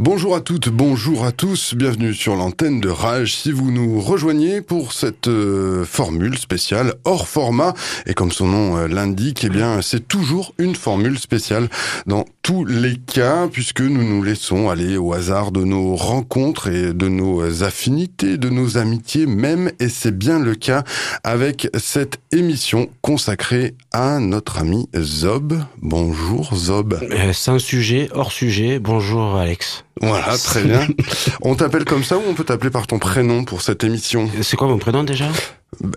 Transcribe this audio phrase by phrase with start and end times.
[0.00, 3.34] Bonjour à toutes, bonjour à tous, bienvenue sur l'antenne de Rage.
[3.34, 7.74] Si vous nous rejoignez pour cette euh, formule spéciale hors format,
[8.06, 11.68] et comme son nom euh, l'indique, eh bien c'est toujours une formule spéciale
[12.06, 16.92] dans tous les cas, puisque nous nous laissons aller au hasard de nos rencontres et
[16.92, 20.84] de nos affinités, de nos amitiés même, et c'est bien le cas
[21.24, 25.60] avec cette émission consacrée à notre ami Zob.
[25.82, 27.00] Bonjour Zob.
[27.02, 29.82] Euh, sans sujet, hors sujet, bonjour Alex.
[30.00, 30.86] Voilà, très bien.
[31.42, 34.28] on t'appelle comme ça ou on peut t'appeler par ton prénom pour cette émission?
[34.42, 35.26] C'est quoi mon prénom déjà?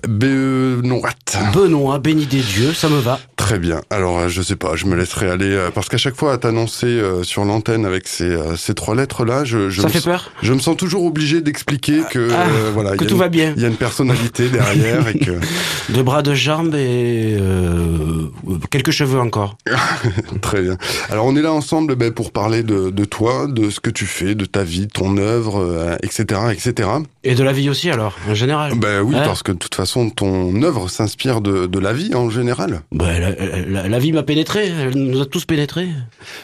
[0.08, 1.10] Benoît.
[1.54, 3.20] Benoît, béni des dieux, ça me va.
[3.36, 3.82] Très bien.
[3.90, 6.38] Alors, euh, je sais pas, je me laisserai aller euh, parce qu'à chaque fois à
[6.38, 10.02] t'annoncer euh, sur l'antenne avec ces, ces trois lettres là, je, je ça me fait
[10.02, 13.54] peur Je me sens toujours obligé d'expliquer que Ah, voilà, que tout une- va bien.
[13.56, 15.32] Il y a une personnalité derrière et que
[15.90, 18.28] Deux bras, deux jambes et euh,
[18.70, 19.58] quelques cheveux encore.
[20.42, 20.78] très bien.
[21.10, 24.06] Alors, on est là ensemble ben, pour parler de, de toi, de ce que tu
[24.06, 26.90] fais, de ta vie, ton œuvre, euh, etc., etc.
[27.24, 28.74] Et de la vie aussi alors, en général.
[28.80, 32.16] Ben oui, Hein parce que de toute façon, ton œuvre s'inspire de, de la vie
[32.16, 32.82] en général.
[32.92, 33.32] Bah, la,
[33.66, 35.88] la- la vie m'a pénétré, elle nous a tous pénétrés.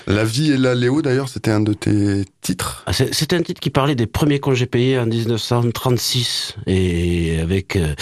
[0.06, 2.84] La vie et la Léo, d'ailleurs, c'était un de tes titres?
[2.86, 7.94] Ah, C'était un titre qui parlait des premiers congés payés en 1936 et avec euh,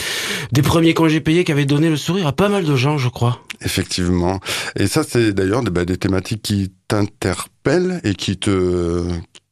[0.51, 3.07] des premiers congés payés qui avaient donné le sourire à pas mal de gens, je
[3.09, 3.39] crois.
[3.61, 4.39] Effectivement.
[4.75, 9.03] Et ça, c'est d'ailleurs bah, des thématiques qui t'interpellent et qui te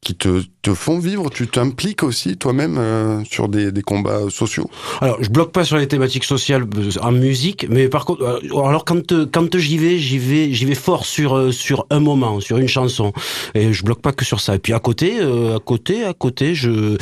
[0.04, 1.30] qui te, te font vivre.
[1.30, 4.70] Tu t'impliques aussi toi-même euh, sur des, des combats sociaux?
[5.02, 6.66] Alors, je bloque pas sur les thématiques sociales
[7.02, 10.66] en musique, mais par contre, euh, alors quand euh, quand j'y vais, j'y vais, j'y
[10.66, 13.14] vais fort sur euh, sur un moment, sur une chanson,
[13.56, 14.56] et je bloque pas que sur ça.
[14.56, 16.98] Et puis à côté, euh, à côté, à côté, je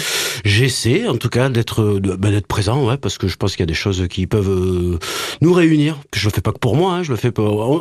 [0.45, 3.63] j'essaie, en tout cas, d'être bah, d'être présent, ouais, parce que je pense qu'il y
[3.63, 4.99] a des choses qui peuvent
[5.41, 5.97] nous réunir.
[6.15, 7.31] Je le fais pas que pour moi, hein, je le fais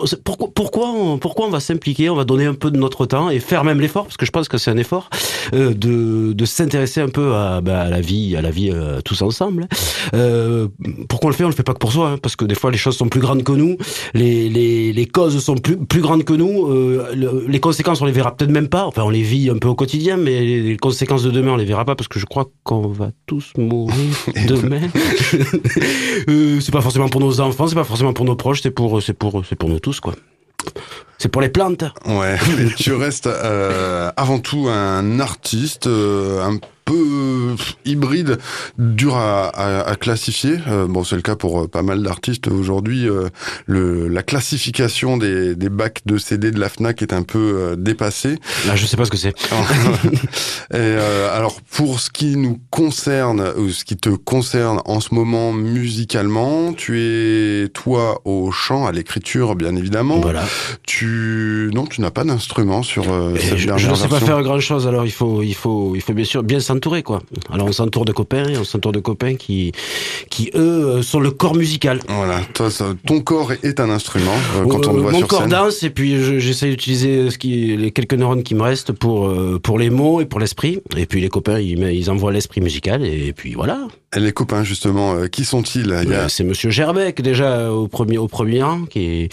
[0.07, 3.05] c'est- Pourquoi pourquoi on, pourquoi on va s'impliquer, on va donner un peu de notre
[3.07, 5.10] temps et faire même l'effort, parce que je pense que c'est un effort
[5.55, 9.01] euh, de, de s'intéresser un peu à, bah, à la vie, à la vie euh,
[9.05, 9.69] tous ensemble.
[10.15, 10.69] Euh,
[11.09, 11.45] pourquoi on le fait?
[11.45, 13.09] On le fait pas que pour soi, hein, parce que des fois les choses sont
[13.09, 13.77] plus grandes que nous,
[14.15, 18.13] les, les, les causes sont plus, plus grandes que nous, le- les conséquences on les
[18.13, 21.23] verra peut-être même pas, enfin on les vit un peu au quotidien, mais les, conséquences
[21.23, 23.95] de demain on les verra pas parce que je crois qu'on va tous mourir
[24.49, 24.81] demain.
[26.61, 29.15] c'est pas forcément pour nos enfants, c'est pas forcément pour nos proches, c'est pour, c'est
[29.15, 30.15] pour, c'est pour nous tous quoi.
[31.19, 31.85] C'est pour les plantes.
[32.07, 32.37] Ouais.
[32.57, 36.59] Mais tu restes euh, avant tout un artiste, euh, un
[36.91, 38.39] peu hybride,
[38.79, 40.57] dur à, à, à classifier.
[40.69, 43.09] Euh, bon, c'est le cas pour euh, pas mal d'artistes aujourd'hui.
[43.09, 43.29] euh,
[43.67, 47.77] le, la classification des, des bacs de CD de la Fnac est un peu euh,
[47.77, 48.39] dépassée.
[48.67, 49.35] Là, je sais pas ce que c'est.
[50.73, 55.15] Et euh, alors pour ce qui nous concerne ou ce qui te concerne en ce
[55.15, 60.21] moment musicalement, tu es toi au chant, à l'écriture bien évidemment.
[60.21, 60.45] Voilà.
[60.87, 64.21] Tu non, tu n'as pas d'instrument sur euh, Et cette je, je ne sais pas
[64.21, 67.21] faire grand chose, alors il faut, il faut, il faut bien sûr bien s'entourer, quoi.
[67.53, 69.73] Alors on s'entoure de copains, et on s'entoure de copains qui,
[70.31, 72.01] qui eux euh, sont le corps musical.
[72.09, 75.19] Voilà, toi, ça- ton corps est un instrument euh, quand on te Euh, voit mon
[75.19, 75.51] sur corps scène.
[75.51, 79.27] danse et puis je- j'essaie d'utiliser ce qui, les quelques neurones qui me restent pour,
[79.29, 80.81] euh, pour les mots et pour l'esprit.
[80.97, 83.87] Et puis les copains, ils, ils envoient l'esprit musical et puis voilà.
[84.17, 88.27] Et les copains justement, euh, qui sont-ils a C'est Monsieur Gerbeck déjà au premier au
[88.27, 89.29] premier rang qui est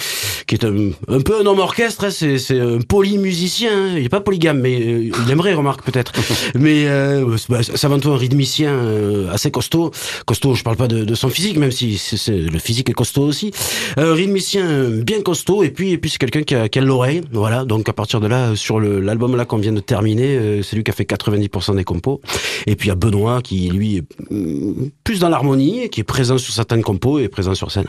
[0.45, 2.05] qui est un, un peu un homme orchestre.
[2.05, 3.71] hein, c'est c'est un polymusicien.
[3.73, 3.93] hein.
[3.97, 6.11] Il est pas polygame, mais il aimerait remarque peut-être.
[6.55, 6.85] mais
[7.49, 9.91] bah, c'est avant tout un rythmicien euh, assez costaud.
[10.25, 10.55] Costaud.
[10.55, 13.51] Je parle pas de, son physique, même si le physique est costaud aussi.
[13.97, 17.21] Un rythmicien bien costaud et puis puis c'est quelqu'un qui a, l'oreille.
[17.31, 17.65] Voilà.
[17.65, 20.83] Donc à partir de là, sur l'album là qu'on vient de terminer, euh, c'est lui
[20.83, 22.21] qui a fait 90% des compos.
[22.65, 26.05] Et puis il y a Benoît qui lui est mm, plus dans l'harmonie, qui est
[26.05, 27.87] présent sur certaines compos et présent sur scène.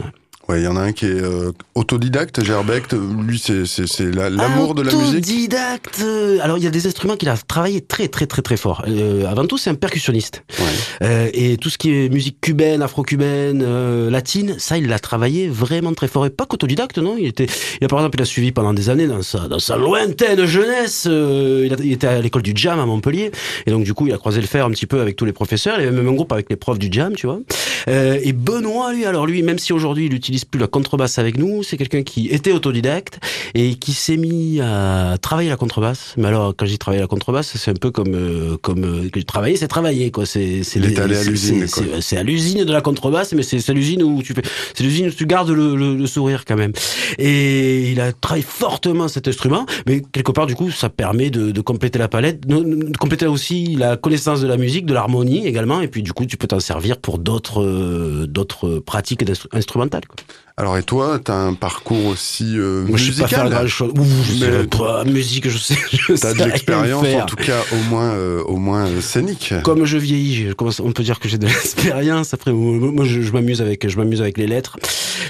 [0.49, 2.85] Ouais, il y en a un qui est euh, autodidacte, Gerbeck.
[2.93, 5.09] Lui, c'est c'est c'est la- l'amour de la musique.
[5.19, 6.03] Autodidacte.
[6.43, 8.83] Alors il y a des instruments qu'il a travaillé très très très très fort.
[8.89, 10.45] Euh, avant tout, c'est un percussionniste.
[10.59, 10.65] Ouais.
[11.03, 15.49] Euh, et tout ce qui est musique cubaine, afro-cubaine, euh, latine, ça il l'a travaillé
[15.49, 16.25] vraiment très fort.
[16.25, 17.17] Et pas qu'autodidacte, non.
[17.19, 17.47] Il était,
[17.81, 20.47] il a par exemple, il a suivi pendant des années dans sa dans sa lointaine
[20.47, 21.05] jeunesse.
[21.11, 23.33] euh, il, a- il était à l'école du jam à Montpellier.
[23.67, 25.35] Et donc du coup, il a croisé le fer un petit peu avec tous les
[25.35, 25.79] professeurs.
[25.79, 27.41] Il avait même un groupe avec les profs du jam, tu vois.
[27.89, 31.39] Euh, et Benoît, lui, alors lui, même si aujourd'hui il utilise plus la contrebasse avec
[31.39, 33.19] nous, c'est quelqu'un qui était autodidacte
[33.55, 36.15] et qui s'est mis à travailler la contrebasse.
[36.17, 39.21] Mais alors, quand j'ai travaillé la contrebasse, c'est un peu comme euh, comme euh, que
[39.21, 40.27] travailler, c'est travailler quoi.
[40.27, 41.67] C'est c'est à l'usine,
[42.01, 44.43] c'est- à l'usine de la contrebasse, mais c'est l'usine où tu fais,
[44.75, 46.73] c'est l'usine où tu gardes le, le, le sourire quand même.
[47.19, 51.51] Et il a travaillé fortement cet instrument, mais quelque part du coup, ça permet de,
[51.51, 52.57] de compléter la palette, de,
[52.93, 56.27] de compléter aussi la connaissance de la musique, de l'harmonie également, et puis du coup,
[56.27, 60.07] tu peux t'en servir pour d'autres euh, d'autres pratiques instrumentales.
[60.07, 60.17] Quoi.
[60.61, 63.61] Alors et toi, tu as un parcours aussi euh, Moi, je sais pas faire musical
[63.61, 63.93] grand chose.
[63.97, 65.77] Ouh, je Mais pas, musique, je sais.
[66.21, 69.55] T'as de rien l'expérience, en tout cas au moins, euh, au moins euh, scénique.
[69.63, 72.35] Comme je vieillis, je commence- on peut dire que j'ai de l'expérience.
[72.35, 74.79] Après, moi, je, je m'amuse avec, je m'amuse avec les lettres.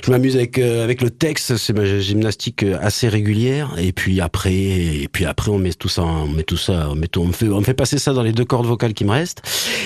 [0.02, 1.58] Je m'amuse avec euh, avec le texte.
[1.58, 3.74] C'est ma gymnastique assez régulière.
[3.76, 6.94] Et puis après, et puis après, on met tout ça, on met tout ça, on
[6.94, 9.04] met tout, on me fait, on fait passer ça dans les deux cordes vocales qui
[9.04, 9.42] me restent.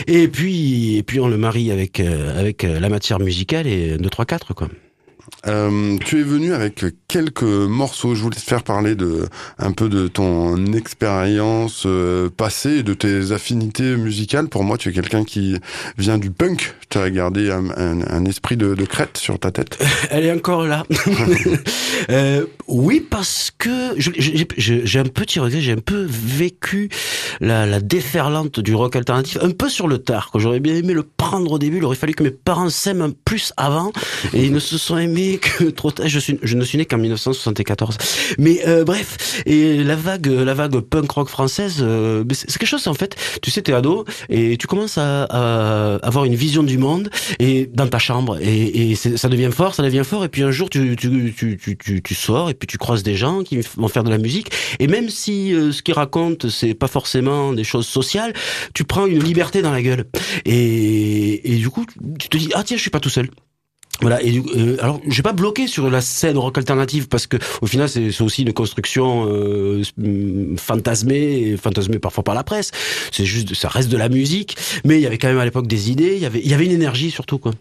[0.06, 4.24] Et puis, et puis on le marie avec avec la matière musicale et deux trois
[4.24, 4.68] quatre quoi.
[5.48, 8.14] Euh, tu es venu avec quelques morceaux.
[8.14, 9.26] Je voulais te faire parler de
[9.58, 14.48] un peu de ton expérience euh, passée et de tes affinités musicales.
[14.48, 15.56] Pour moi, tu es quelqu'un qui
[15.98, 16.74] vient du punk.
[16.90, 19.78] Tu as gardé un, un- un esprit de, de crête sur ta tête.
[20.10, 20.84] Elle est encore là.
[22.10, 25.60] Euh, oui, parce que j'ai un petit regret.
[25.60, 26.88] J'ai un peu vécu
[27.40, 30.30] la, la déferlante du rock alternatif, un peu sur le tard.
[30.34, 31.76] J'aurais bien aimé le prendre au début.
[31.76, 33.92] Il aurait fallu que mes parents s'aiment plus avant,
[34.34, 35.72] et ils ne se sont aimés que.
[36.06, 37.98] Je, ne suis né qu'en 1974.
[38.38, 42.86] Mais euh, bref, et la vague, la vague punk rock française, euh, c'est quelque chose
[42.88, 43.16] en fait.
[43.42, 47.66] Tu sais, t'es ado et tu commences à, à avoir une vision du monde et
[47.66, 50.96] dans ta chambre et, ça devient fort, ça devient fort et puis un jour tu,
[50.96, 54.04] tu, tu, tu, tu, tu sors et puis tu croises des gens qui vont faire
[54.04, 57.86] de la musique et même si euh, ce qu'ils racontent c'est pas forcément des choses
[57.86, 58.32] sociales,
[58.74, 60.04] tu prends une liberté dans la gueule
[60.44, 61.86] et, et du coup
[62.18, 63.28] tu te dis ah tiens je suis pas tout seul.
[64.00, 67.66] Voilà et euh, alors j'ai pas bloqué sur la scène rock alternative parce que au
[67.66, 72.70] final c'est aussi une construction euh, hum, fantasmée fantasmée parfois par la presse.
[73.12, 75.66] C'est juste ça reste de la musique mais il y avait quand même à l'époque
[75.66, 77.52] des idées il y avait il y avait une énergie surtout quoi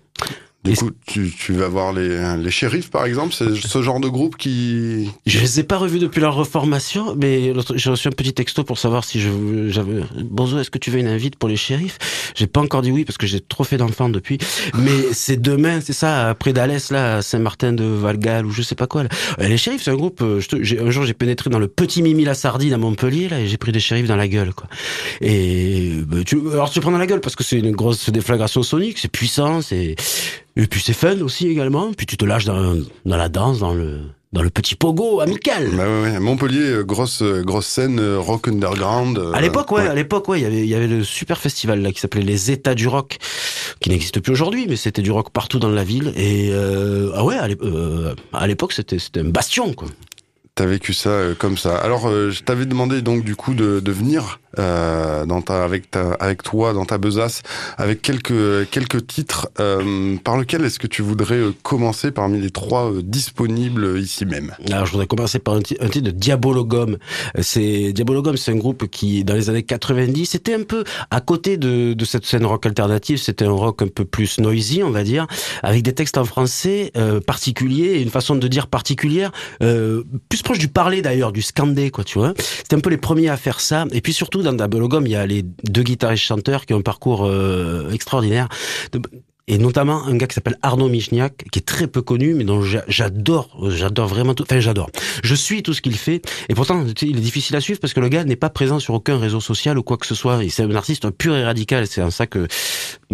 [0.64, 3.34] Du coup, tu, tu vas voir les, les shérifs, par exemple.
[3.34, 5.10] C'est ce genre de groupe qui.
[5.26, 8.78] Je les ai pas revus depuis leur reformation, mais j'ai reçu un petit texto pour
[8.78, 9.30] savoir si je
[9.70, 11.98] j'avais Bonjour, est-ce que tu veux une invite pour les shérifs?
[12.36, 14.38] J'ai pas encore dit oui parce que j'ai trop fait d'enfants depuis.
[14.78, 18.86] Mais c'est demain, c'est ça, près d'Alès là, Saint-Martin de Valgal ou je sais pas
[18.86, 19.04] quoi.
[19.04, 19.10] Là.
[19.40, 20.22] Les shérifs, c'est un groupe.
[20.22, 22.78] euh, je te- j'ai- un jour, j'ai pénétré dans le petit Mimi la sardine à
[22.78, 24.68] Montpellier là et j'ai pris des shérifs dans la gueule quoi.
[25.22, 28.62] Et bah, tu, alors tu prends dans la gueule parce que c'est une grosse déflagration
[28.62, 29.96] sonique, c'est puissant, c'est
[30.56, 31.92] et puis c'est fun aussi également.
[31.94, 32.76] Puis tu te lâches dans,
[33.06, 34.00] dans la danse, dans le
[34.34, 35.70] dans le petit pogo amical.
[35.76, 36.20] Bah ouais, ouais.
[36.22, 39.18] Montpellier, euh, grosse, euh, grosse scène euh, rock underground.
[39.18, 41.38] euh, À l'époque, ouais, à l'époque, ouais, il y avait, il y avait le super
[41.38, 43.18] festival là qui s'appelait les États du rock,
[43.82, 46.14] qui n'existe plus aujourd'hui, mais c'était du rock partout dans la ville.
[46.16, 49.90] Et euh, ah ouais, euh, à l'époque, c'était c'était un bastion, quoi.
[50.54, 51.78] T'as vécu ça euh, comme ça.
[51.78, 56.12] Alors, euh, je t'avais demandé donc du coup de, venir euh, dans ta, avec, ta,
[56.20, 57.42] avec toi dans ta besace
[57.78, 59.50] avec quelques, quelques titres.
[59.56, 64.54] Par lequel est-ce que tu voudrais commencer parmi les trois disponibles ici même?
[64.70, 66.98] Alors, je voudrais commencer par un, ti- un titre de Diabologum.
[67.40, 71.56] C'est Diabologum, c'est un groupe qui, dans les années 90, c'était un peu à côté
[71.56, 73.18] de, de cette scène rock alternative.
[73.20, 75.28] C'était un rock un peu plus noisy, on va dire,
[75.64, 76.92] avec des textes en français
[77.26, 79.32] particuliers et une façon de dire particulière,
[80.42, 82.34] plus proche du parler d'ailleurs, du scandé, quoi, tu vois.
[82.38, 83.86] C'était un peu les premiers à faire ça.
[83.92, 86.82] Et puis surtout, dans Diabologum, il y a les deux guitaristes chanteurs qui ont un
[86.82, 88.48] parcours euh, extraordinaire.
[89.48, 92.62] Et notamment un gars qui s'appelle Arnaud Michniak, qui est très peu connu, mais dont
[92.62, 94.90] j'a- j'adore, j'adore vraiment tout, enfin j'adore.
[95.24, 98.00] Je suis tout ce qu'il fait, et pourtant il est difficile à suivre parce que
[98.00, 100.40] le gars n'est pas présent sur aucun réseau social ou quoi que ce soit.
[100.50, 102.48] C'est un artiste pur et radical, c'est en ça que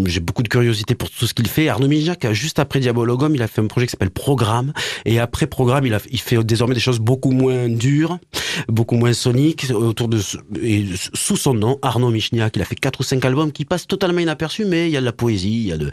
[0.05, 1.69] j'ai beaucoup de curiosité pour tout ce qu'il fait.
[1.69, 4.73] Arnaud Michniak, juste après Diabologum, il a fait un projet qui s'appelle Programme,
[5.05, 8.19] et après Programme, il, fait désormais des choses beaucoup moins dures,
[8.67, 10.19] beaucoup moins soniques, autour de,
[10.61, 12.55] et sous son nom, Arnaud Michniak.
[12.55, 15.01] Il a fait quatre ou cinq albums qui passent totalement inaperçus, mais il y a
[15.01, 15.91] de la poésie, il y a de,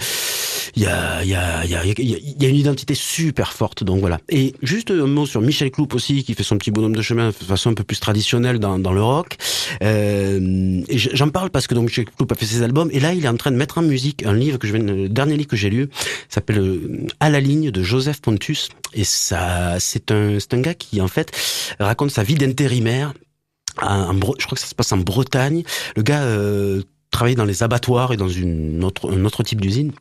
[0.76, 4.18] il y a, y a, y a, une identité super forte, donc voilà.
[4.28, 7.28] Et juste un mot sur Michel Cloup aussi, qui fait son petit bonhomme de chemin
[7.28, 9.36] de façon un peu plus traditionnelle dans, le rock.
[9.82, 13.24] Euh, j'en parle parce que donc Michel Cloup a fait ses albums, et là il
[13.24, 13.93] est en train de mettre en musique
[14.24, 15.88] un livre que je viens, le dernier livre que j'ai lu,
[16.28, 20.74] s'appelle euh, À la ligne de Joseph Pontus, et ça, c'est un, c'est un gars
[20.74, 21.30] qui en fait
[21.78, 23.12] raconte sa vie d'intérimaire.
[23.82, 25.64] en- je crois que ça se passe en Bretagne.
[25.96, 29.92] Le gars euh, travaillait dans les abattoirs et dans une autre, un autre type d'usine.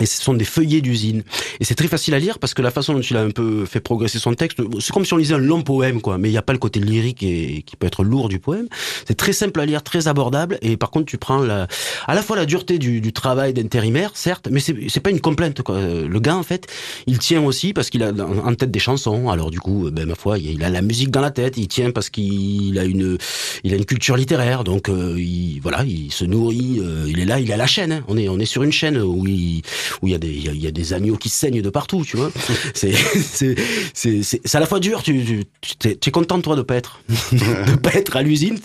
[0.00, 1.22] Et ce sont des feuillets d'usine.
[1.60, 3.64] Et c'est très facile à lire parce que la façon dont il a un peu
[3.66, 6.18] fait progresser son texte, c'est comme si on lisait un long poème, quoi.
[6.18, 8.68] Mais il n'y a pas le côté lyrique et qui peut être lourd du poème.
[9.06, 10.58] C'est très simple à lire, très abordable.
[10.62, 11.66] Et par contre, tu prends la,
[12.06, 15.62] à la fois la dureté du, du travail d'intérimaire, certes, mais c'est, pas une complainte,
[15.62, 15.80] quoi.
[15.80, 16.66] Le gars, en fait,
[17.06, 19.30] il tient aussi parce qu'il a en tête des chansons.
[19.30, 21.56] Alors, du coup, ben, ma foi, il a la musique dans la tête.
[21.56, 23.18] Il tient parce qu'il a une,
[23.64, 24.64] il a une culture littéraire.
[24.64, 26.78] Donc, euh, il, voilà, il se nourrit.
[26.80, 27.92] euh, il est là, il a la chaîne.
[27.92, 28.04] hein.
[28.08, 29.62] On est, on est sur une chaîne où il,
[30.02, 32.16] où il y a des il y, a des agneaux qui saignent de partout, tu
[32.16, 32.30] vois.
[32.74, 33.54] c'est c'est
[33.94, 35.02] c'est c'est à la fois dur.
[35.02, 35.44] Tu
[35.78, 37.00] tu es, content toi de pas être
[37.32, 38.58] de pas être à l'usine,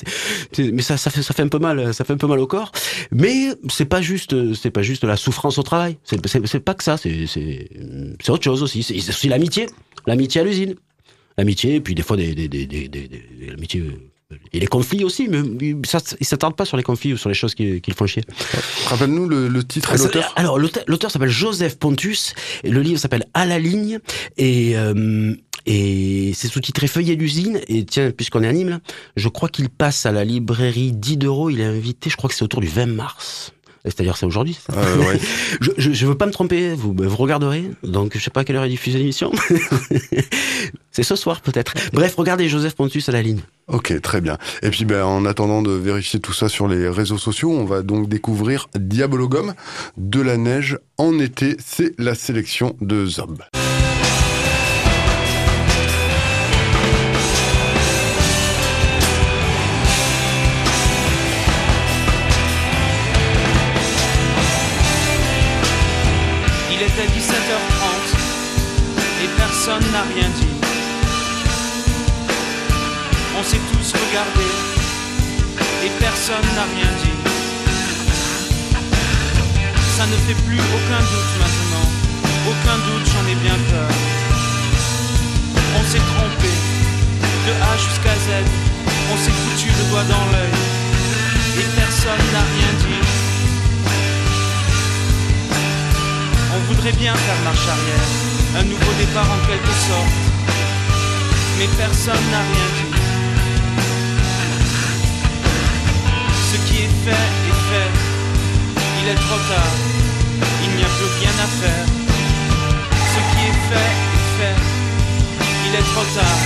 [0.57, 2.47] mais ça ça fait ça fait un peu mal, ça fait un peu mal au
[2.47, 2.71] corps.
[3.11, 5.97] Mais c'est pas juste c'est pas juste la souffrance au travail.
[6.03, 6.97] C'est c'est pas que ça.
[6.97, 7.69] C'est c'est
[8.21, 8.83] c'est autre chose aussi.
[8.83, 9.67] C'est aussi l'amitié,
[10.07, 10.75] l'amitié à l'usine,
[11.37, 13.83] l'amitié, et puis des fois des des des des, des, des l'amitié
[14.53, 17.35] et les conflits aussi, mais ça, ils s'attardent pas sur les conflits ou sur les
[17.35, 18.23] choses qui, qui le font chier.
[18.87, 20.33] Rappelle-nous le, le, titre et l'auteur.
[20.35, 23.99] Alors l'auteur s'appelle Joseph Pontus, et le livre s'appelle À la ligne,
[24.37, 27.59] et euh, et c'est sous-titré Feuillet d'usine.
[27.67, 28.79] Et tiens, puisqu'on est à Nîmes, là,
[29.15, 31.49] je crois qu'il passe à la librairie 10 d'euros.
[31.49, 33.53] Il est invité, je crois que c'est autour du 20 mars.
[33.85, 34.59] C'est-à-dire c'est aujourd'hui.
[34.73, 35.19] Euh, ouais.
[35.61, 37.63] je, je, je, veux pas me tromper, vous, vous regarderez.
[37.83, 39.31] Donc je sais pas à quelle heure est diffusée l'émission.
[40.91, 41.73] c'est ce soir peut-être.
[41.93, 43.41] Bref, regardez Joseph Pontus à la ligne.
[43.67, 44.37] Ok, très bien.
[44.61, 47.81] Et puis ben, en attendant de vérifier tout ça sur les réseaux sociaux, on va
[47.81, 49.53] donc découvrir Diabologum
[49.97, 51.57] de la neige en été.
[51.63, 53.41] C'est la sélection de Zob.
[73.37, 74.53] On s'est tous regardés
[75.83, 77.19] et personne n'a rien dit.
[79.97, 81.87] Ça ne fait plus aucun doute maintenant,
[82.47, 83.91] aucun doute, j'en ai bien peur.
[85.77, 86.51] On s'est trompé,
[87.47, 88.45] de A jusqu'à Z,
[89.11, 90.55] on s'est foutu le doigt dans l'œil
[91.59, 93.03] et personne n'a rien dit.
[96.55, 100.15] On voudrait bien faire marche arrière, un nouveau départ en quelque sorte,
[101.57, 102.93] mais personne n'a rien dit.
[106.49, 107.91] Ce qui est fait est fait,
[109.01, 109.75] il est trop tard,
[110.63, 111.85] il n'y a plus rien à faire.
[113.13, 114.57] Ce qui est fait est fait,
[115.67, 116.41] il est trop tard,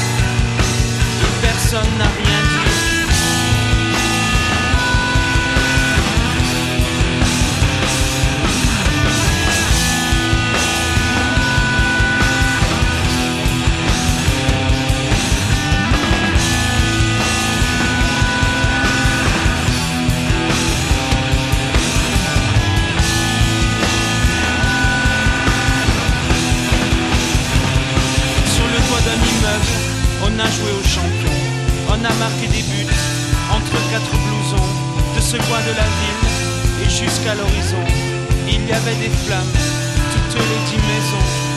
[1.24, 2.69] et personne n'a rien dit.
[35.60, 37.84] De la ville et jusqu'à l'horizon,
[38.48, 39.44] il y avait des flammes,
[40.14, 41.49] toutes les dix maisons.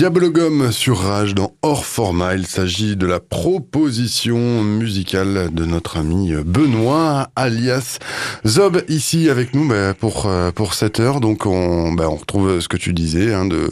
[0.00, 2.34] Diabologum sur Rage dans Hors Format.
[2.34, 7.98] Il s'agit de la proposition musicale de notre ami Benoît, alias
[8.46, 11.20] Zob, ici avec nous bah, pour euh, pour cette heure.
[11.20, 13.68] Donc on bah, on retrouve ce que tu disais hein, de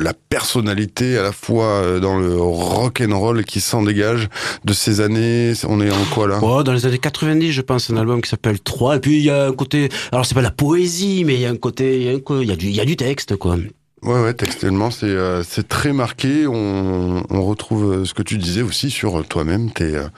[0.00, 4.28] la personnalité à la fois euh, dans le rock and roll qui s'en dégage
[4.64, 5.52] de ces années.
[5.68, 6.40] On est en quoi là?
[6.42, 8.96] Oh, dans les années 90, je pense, un album qui s'appelle 3.
[8.96, 11.46] Et puis il y a un côté, alors c'est pas la poésie, mais il y
[11.46, 13.56] a un côté, il y un y a du, il y a du texte, quoi.
[14.02, 16.46] Ouais, ouais, textuellement, c'est euh, c'est très marqué.
[16.46, 20.08] On, on retrouve euh, ce que tu disais aussi sur toi-même, tes, euh,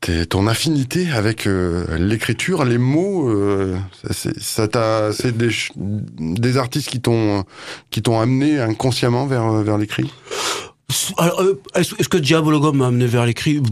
[0.00, 3.28] tes, ton affinité avec euh, l'écriture, les mots.
[3.28, 3.76] euh,
[4.38, 7.44] ça, t'a, c'est des, des artistes qui t'ont
[7.90, 10.10] qui t'ont amené inconsciemment vers vers l'écrit?
[11.20, 13.62] Euh, est-ce que Diabologum m'a amené vers l'écrit?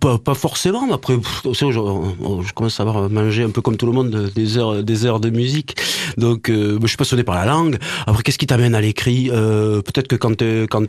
[0.00, 3.92] Pas, forcément, mais après, pff, je, commence à avoir mangé un peu comme tout le
[3.92, 5.76] monde des heures, des heures de musique.
[6.16, 7.78] Donc, euh, je suis passionné par la langue.
[8.06, 10.86] Après, qu'est-ce qui t'amène à l'écrit euh, Peut-être que quand t'es quand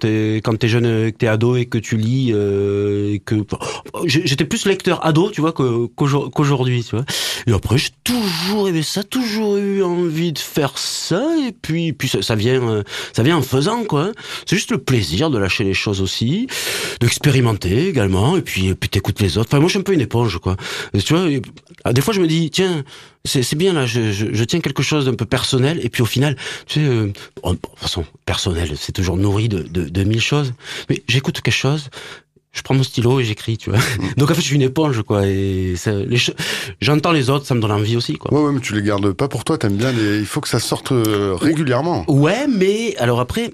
[0.58, 3.36] t'es jeune, que t'es ado et que tu lis, euh, que
[4.06, 7.06] j'étais plus lecteur ado, tu vois, qu'aujourd'hui, tu vois.
[7.48, 11.24] Et après, j'ai toujours aimé ça, toujours eu envie de faire ça.
[11.48, 12.84] Et puis, puis ça, vient,
[13.14, 14.12] ça vient en faisant, quoi.
[14.46, 16.48] C'est juste le plaisir de lâcher les choses aussi,
[17.00, 18.38] d'expérimenter également.
[18.38, 19.56] Et puis, puis puis t'écoutes les autres.
[19.58, 20.58] Moi je suis un peu une éponge quoi.
[20.94, 21.28] tu vois,
[21.84, 22.84] ah, des fois je me dis tiens
[23.24, 26.36] c'est bien là, je, tiens quelque chose d'un peu personnel et puis au final
[26.78, 30.54] euh, de toute façon personnel c'est toujours nourri de mille choses.
[30.90, 31.90] Mais j'écoute quelque chose
[32.52, 33.80] je prends mon stylo et j'écris, tu vois.
[33.80, 34.14] Mm.
[34.18, 35.26] Donc en fait, je suis une éponge, quoi.
[35.26, 35.76] Et
[36.82, 38.34] j'entends les autres, ça me donne envie aussi, quoi.
[38.34, 39.58] Ouais, ouais, mais tu les gardes pas pour toi.
[39.58, 40.20] T'aimes bien les.
[40.20, 42.04] Il faut que ça sorte euh, régulièrement.
[42.10, 43.54] Ouais, mais alors après,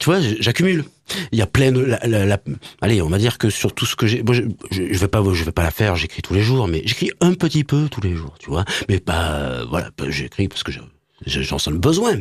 [0.00, 0.84] tu vois, j'accumule.
[1.32, 1.80] Il y a plein de.
[1.80, 2.38] La,
[2.80, 5.44] Allez, on va dire que sur tout ce que j'ai, je, je, vais pas, je
[5.44, 5.96] vais pas la faire.
[5.96, 8.64] J'écris tous les jours, mais j'écris un petit peu tous les jours, tu vois.
[8.88, 10.80] Mais pas, voilà, j'écris parce que je
[11.26, 12.14] j'en sens le besoin.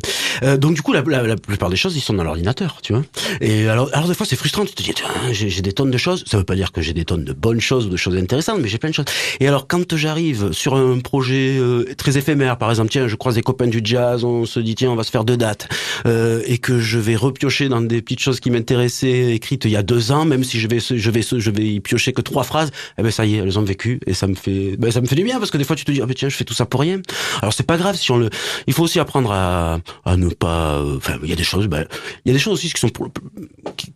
[0.43, 3.03] Euh, donc du coup, la, la, plupart des choses, ils sont dans l'ordinateur, tu vois.
[3.41, 4.65] Et alors, alors des fois, c'est frustrant.
[4.65, 4.93] Tu te dis,
[5.31, 6.23] j'ai des tonnes de choses.
[6.27, 8.59] Ça veut pas dire que j'ai des tonnes de bonnes choses ou de choses intéressantes,
[8.61, 9.05] mais j'ai plein de choses.
[9.39, 13.35] Et alors, quand j'arrive sur un projet euh, très éphémère, par exemple, tiens, je croise
[13.35, 15.67] des copains du jazz, on se dit, tiens, on va se faire deux dates,
[16.05, 19.75] euh, et que je vais repiocher dans des petites choses qui m'intéressaient, écrites il y
[19.75, 22.43] a deux ans, même si je vais, je vais, je vais y piocher que trois
[22.43, 25.01] phrases, eh ben ça y est, elles ont vécu, et ça me fait, ben, ça
[25.01, 26.35] me fait du bien parce que des fois, tu te dis, ah ben tiens, je
[26.35, 27.01] fais tout ça pour rien.
[27.41, 28.29] Alors c'est pas grave si on le,
[28.65, 30.81] il faut aussi apprendre à, à ne pas.
[30.95, 31.67] Enfin, il y a des choses.
[31.67, 31.85] Ben,
[32.25, 32.89] il y a des choses aussi qui sont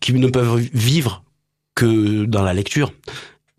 [0.00, 1.24] qui, ne peuvent vivre
[1.74, 2.92] que dans la lecture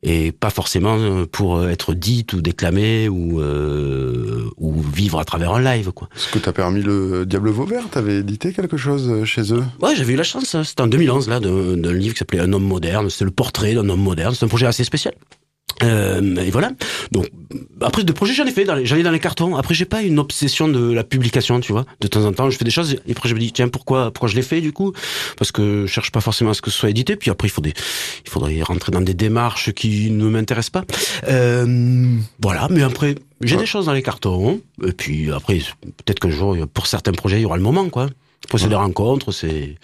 [0.05, 5.61] et pas forcément pour être dites ou déclamées ou euh, ou vivre à travers un
[5.61, 6.09] live quoi.
[6.15, 9.63] Ce que t'as permis le Diable Vauvert, t'avais édité quelque chose chez eux?
[9.81, 10.53] Ouais, j'avais eu la chance.
[10.55, 10.63] Hein.
[10.63, 13.09] C'était en 2011 là d'un livre qui s'appelait Un homme moderne.
[13.09, 14.35] C'est le portrait d'un homme moderne.
[14.35, 15.13] C'est un projet assez spécial.
[15.83, 16.71] Euh, et voilà.
[17.11, 17.29] Donc
[17.81, 19.55] après de projets j'en ai fait, j'en ai dans les cartons.
[19.55, 21.85] Après j'ai pas une obsession de la publication, tu vois.
[21.99, 24.11] De temps en temps je fais des choses et après je me dis tiens pourquoi
[24.11, 24.93] pourquoi je l'ai fait du coup?
[25.37, 27.15] Parce que je cherche pas forcément à ce que ce soit édité.
[27.15, 27.73] Puis après il faut des
[28.25, 30.85] il faudrait rentrer dans des démarches qui ne m'intéressent pas.
[31.27, 32.67] Euh, voilà.
[32.69, 34.61] Mais après j'ai des choses dans les cartons.
[34.85, 35.59] Et puis après
[36.05, 38.07] peut-être qu'un jour pour certains projets il y aura le moment quoi.
[38.45, 39.75] Après c'est des rencontres, c'est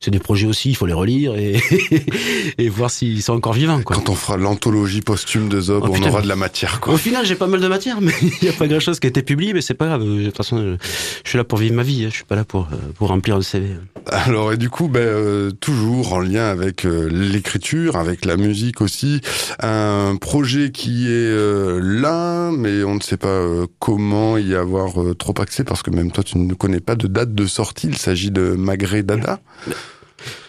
[0.00, 1.60] c'est des projets aussi, il faut les relire et,
[2.58, 3.82] et voir s'ils sont encore vivants.
[3.82, 3.96] Quoi.
[3.96, 6.78] Quand on fera l'anthologie posthume de Zob, oh, on aura de la matière.
[6.78, 6.94] Quoi.
[6.94, 9.10] Au final, j'ai pas mal de matière, mais il n'y a pas grand-chose qui a
[9.10, 10.04] été publié, mais c'est pas grave.
[10.04, 10.76] De toute façon,
[11.24, 12.10] je, suis là pour vivre ma vie, hein.
[12.10, 13.70] je suis pas là pour, euh, pour remplir le CV.
[14.06, 18.80] Alors, et du coup, ben, euh, toujours en lien avec euh, l'écriture, avec la musique
[18.80, 19.20] aussi,
[19.60, 21.32] un projet qui est
[21.80, 23.44] là, mais on ne sait pas
[23.80, 27.34] comment y avoir trop accès, parce que même toi, tu ne connais pas de date
[27.34, 27.88] de sortie.
[27.88, 29.40] Il s'agit de Magré Dada.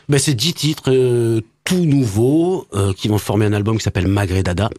[0.07, 4.07] Ben, c'est dix titres euh, tout nouveaux euh, qui vont former un album qui s'appelle
[4.07, 4.69] Magré Dada.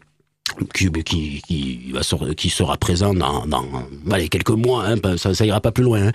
[0.74, 1.94] Qui, qui, qui,
[2.36, 3.64] qui sera présent dans, dans
[4.10, 6.08] allez, quelques mois, hein, ça, ça ira pas plus loin.
[6.08, 6.12] Hein.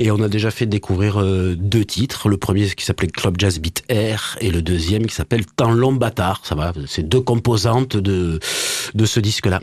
[0.00, 2.28] Et on a déjà fait découvrir euh, deux titres.
[2.28, 5.92] Le premier qui s'appelait Club Jazz Beat Air et le deuxième qui s'appelle Temps long
[5.92, 6.40] bâtard.
[6.44, 8.40] Ça va, c'est deux composantes de,
[8.94, 9.60] de ce disque-là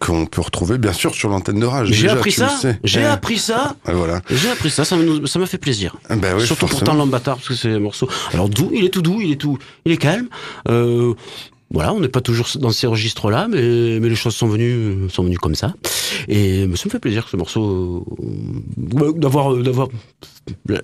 [0.00, 1.88] qu'on peut retrouver bien sûr sur l'antenne de Rage.
[1.92, 2.50] J'ai appris, ça.
[2.84, 3.76] J'ai appris ça.
[3.84, 4.20] Voilà.
[4.30, 4.84] J'ai appris ça.
[4.84, 5.96] Ça m'a fait plaisir.
[6.10, 8.08] Ben oui, Surtout pour Temps Bâtard parce que c'est un morceau.
[8.32, 10.28] Alors doux, il est tout doux, il est tout, il est calme.
[10.68, 11.14] Euh,
[11.70, 15.22] voilà, on n'est pas toujours dans ces registres-là, mais, mais les choses sont venues, sont
[15.22, 15.74] venues comme ça.
[16.28, 19.88] Et ça me fait plaisir ce morceau, euh, d'avoir, d'avoir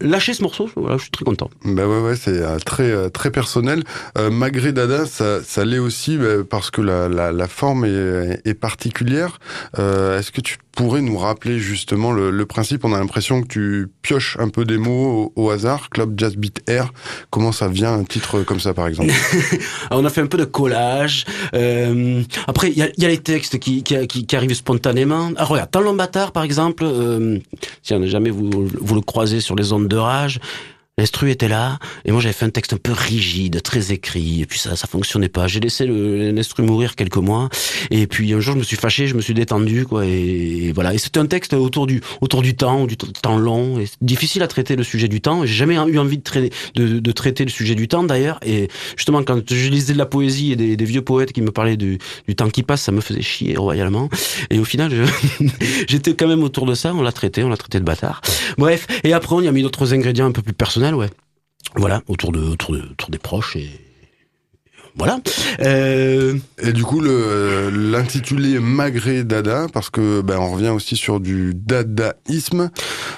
[0.00, 0.68] lâché ce morceau.
[0.74, 1.50] Je suis très content.
[1.64, 3.84] Bah ouais, ouais, c'est euh, très, euh, très personnel.
[4.16, 9.38] Euh, Magré Dada, ça, l'est aussi bah, parce que la, la, forme est, particulière.
[9.78, 13.46] Euh, est-ce que tu pourrais nous rappeler justement le, le principe On a l'impression que
[13.46, 15.90] tu pioches un peu des mots au, hasard.
[15.90, 16.92] Club Jazz Beat Air,
[17.30, 19.12] comment ça vient un titre comme ça par exemple
[19.90, 21.24] On a fait un peu de collage.
[21.54, 25.30] Euh, après, il y a, y a, les textes qui, qui, qui, arrivent spontanément.
[25.36, 27.38] Ah regarde, Talon Bâtard par exemple, euh,
[27.82, 30.40] si on n'a jamais vous, vous le croisez sur les ondes de rage,
[30.96, 34.46] L'instru était là, et moi j'avais fait un texte un peu rigide, très écrit, et
[34.46, 35.48] puis ça ça fonctionnait pas.
[35.48, 37.48] J'ai laissé l'instru mourir quelques mois,
[37.90, 40.94] et puis un jour je me suis fâché, je me suis détendu, quoi, et, voilà.
[40.94, 44.46] Et c'était un texte autour du autour du temps, du temps long, et difficile à
[44.46, 45.44] traiter le sujet du temps.
[45.44, 49.24] J'ai jamais eu envie de traiter de, traiter le sujet du temps d'ailleurs, et justement
[49.24, 51.98] quand je lisais de la poésie et des, des vieux poètes qui me parlaient du,
[52.28, 54.08] du, temps qui passe, ça me faisait chier royalement.
[54.48, 54.92] Et au final,
[55.88, 56.94] j'étais quand même autour de ça.
[56.94, 58.20] On l'a traité, on l'a traité de bâtard.
[58.58, 61.10] Bref, et après on y a mis d'autres ingrédients un peu plus personnels ouais.
[61.76, 63.70] Voilà, autour de, autour de, autour des proches et,
[64.96, 65.18] voilà.
[65.60, 66.34] Euh...
[66.62, 72.70] Et du coup, l'intitulé Magré Dada, parce que ben on revient aussi sur du dadaïsme.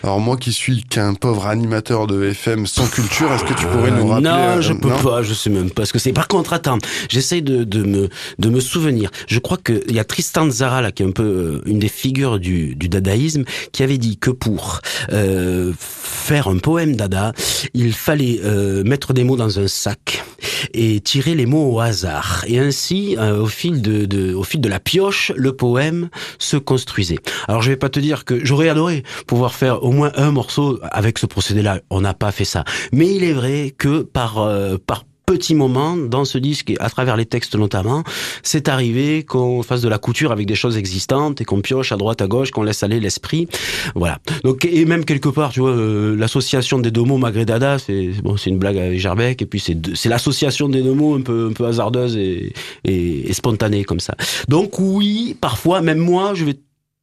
[0.03, 3.91] Alors moi qui suis qu'un pauvre animateur de FM sans culture, est-ce que tu pourrais
[3.91, 6.13] nous rappeler Non, je peux pas, je sais même pas ce que c'est.
[6.13, 8.09] Par contre, attends, j'essaye de, de me
[8.39, 9.11] de me souvenir.
[9.27, 11.89] Je crois qu'il y a Tristan Zara là qui est un peu euh, une des
[11.89, 14.81] figures du, du dadaïsme qui avait dit que pour
[15.13, 17.33] euh, faire un poème dada,
[17.75, 20.25] il fallait euh, mettre des mots dans un sac
[20.73, 22.45] et tirer les mots au hasard.
[22.47, 26.57] Et ainsi, euh, au fil de, de, au fil de la pioche, le poème se
[26.57, 27.19] construisait.
[27.49, 30.79] Alors je vais pas te dire que j'aurais adoré pouvoir faire au moins un morceau
[30.83, 31.81] avec ce procédé-là.
[31.91, 32.65] On n'a pas fait ça.
[32.93, 36.89] Mais il est vrai que par, euh, par petit moment dans ce disque et à
[36.89, 38.05] travers les textes notamment,
[38.45, 41.97] c'est arrivé qu'on fasse de la couture avec des choses existantes et qu'on pioche à
[41.97, 43.49] droite à gauche, qu'on laisse aller l'esprit.
[43.97, 44.19] Voilà.
[44.45, 48.37] Donc et même quelque part, tu vois, euh, l'association des deux mots Magredada, c'est bon,
[48.37, 51.49] c'est une blague avec Gerbec et puis c'est c'est l'association des deux mots un peu
[51.51, 52.53] un peu hasardeuse et,
[52.85, 54.15] et, et spontanée comme ça.
[54.49, 56.55] Donc oui, parfois même moi, je vais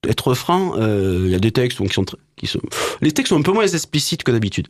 [0.07, 2.59] être franc, euh, il y a des textes qui sont qui sont
[3.01, 4.67] les textes sont un peu moins explicites que d'habitude.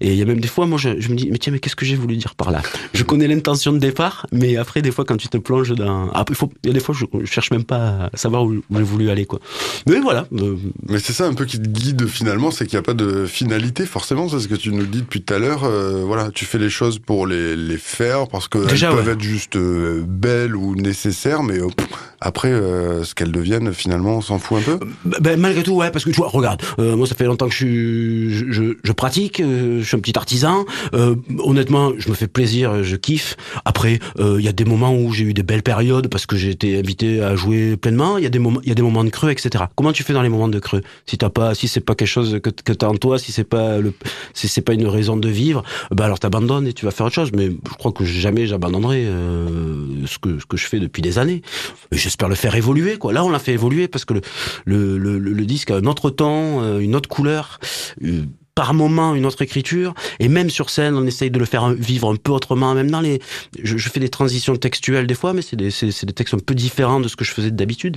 [0.00, 1.58] Et il y a même des fois, moi, je, je me dis, mais tiens, mais
[1.58, 2.62] qu'est-ce que j'ai voulu dire par là?
[2.94, 6.24] Je connais l'intention de départ, mais après, des fois, quand tu te plonges dans, ah,
[6.28, 8.54] il faut, il y a des fois, je, je cherche même pas à savoir où,
[8.74, 9.40] j'ai voulu aller, quoi.
[9.88, 10.26] Mais voilà.
[10.34, 10.56] Euh,
[10.88, 13.26] Mais c'est ça un peu qui te guide finalement, c'est qu'il n'y a pas de
[13.26, 15.64] finalité forcément, c'est ce que tu nous dis depuis tout à l'heure.
[15.64, 19.06] euh, voilà, tu fais les choses pour les, les faire parce que Déjà, elles peuvent
[19.06, 19.12] ouais.
[19.12, 21.88] être juste euh, belles ou nécessaires, mais pff,
[22.20, 24.78] après, ce qu'elles deviennent finalement, on s'en fout un peu?
[25.20, 26.62] Ben, malgré tout, ouais, parce que tu vois, regarde,
[27.06, 30.64] ça fait longtemps que je pratique, euh, je suis un petit artisan.
[30.94, 33.36] Euh, honnêtement, je me fais plaisir, je kiffe.
[33.64, 36.36] Après, euh, il y a des moments où j'ai eu des belles périodes parce que
[36.36, 38.18] j'ai été invité à jouer pleinement.
[38.18, 39.64] Il y a des moments, y a des moments de creux, etc.
[39.74, 40.82] Comment tu fais dans les moments de creux?
[41.06, 43.44] Si t'as pas, si c'est pas quelque chose que, que t'as en toi, si c'est
[43.44, 43.78] pas
[44.34, 47.14] si c'est pas une raison de vivre, ben alors t'abandonnes et tu vas faire autre
[47.14, 47.32] chose.
[47.32, 49.06] Mais je crois que jamais j'abandonnerai
[50.06, 51.42] ce que je fais depuis des années.
[51.92, 53.12] J'espère le faire évoluer, quoi.
[53.12, 54.20] Là, on l'a fait évoluer parce que le,
[54.64, 57.58] le, le, le disque a un autre ton, euh, une autre couleur,
[58.04, 58.22] euh,
[58.54, 62.10] par moment une autre écriture, et même sur scène, on essaye de le faire vivre
[62.12, 62.74] un peu autrement.
[62.74, 63.20] Même dans les,
[63.62, 67.00] je, fais des transitions textuelles des fois, mais c'est des, des textes un peu différents
[67.00, 67.96] de ce que je faisais d'habitude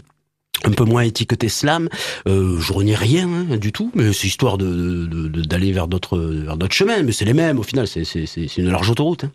[0.64, 1.90] un peu moins étiqueté slam.
[2.30, 5.90] Euh, je renie rien hein, du tout, mais c'est histoire de, de- de- d'aller vers
[5.90, 7.04] d'autres vers d'autres chemins.
[7.04, 7.86] Mais c'est les mêmes au final.
[7.88, 9.26] C'est une large autoroute.
[9.26, 9.32] hein.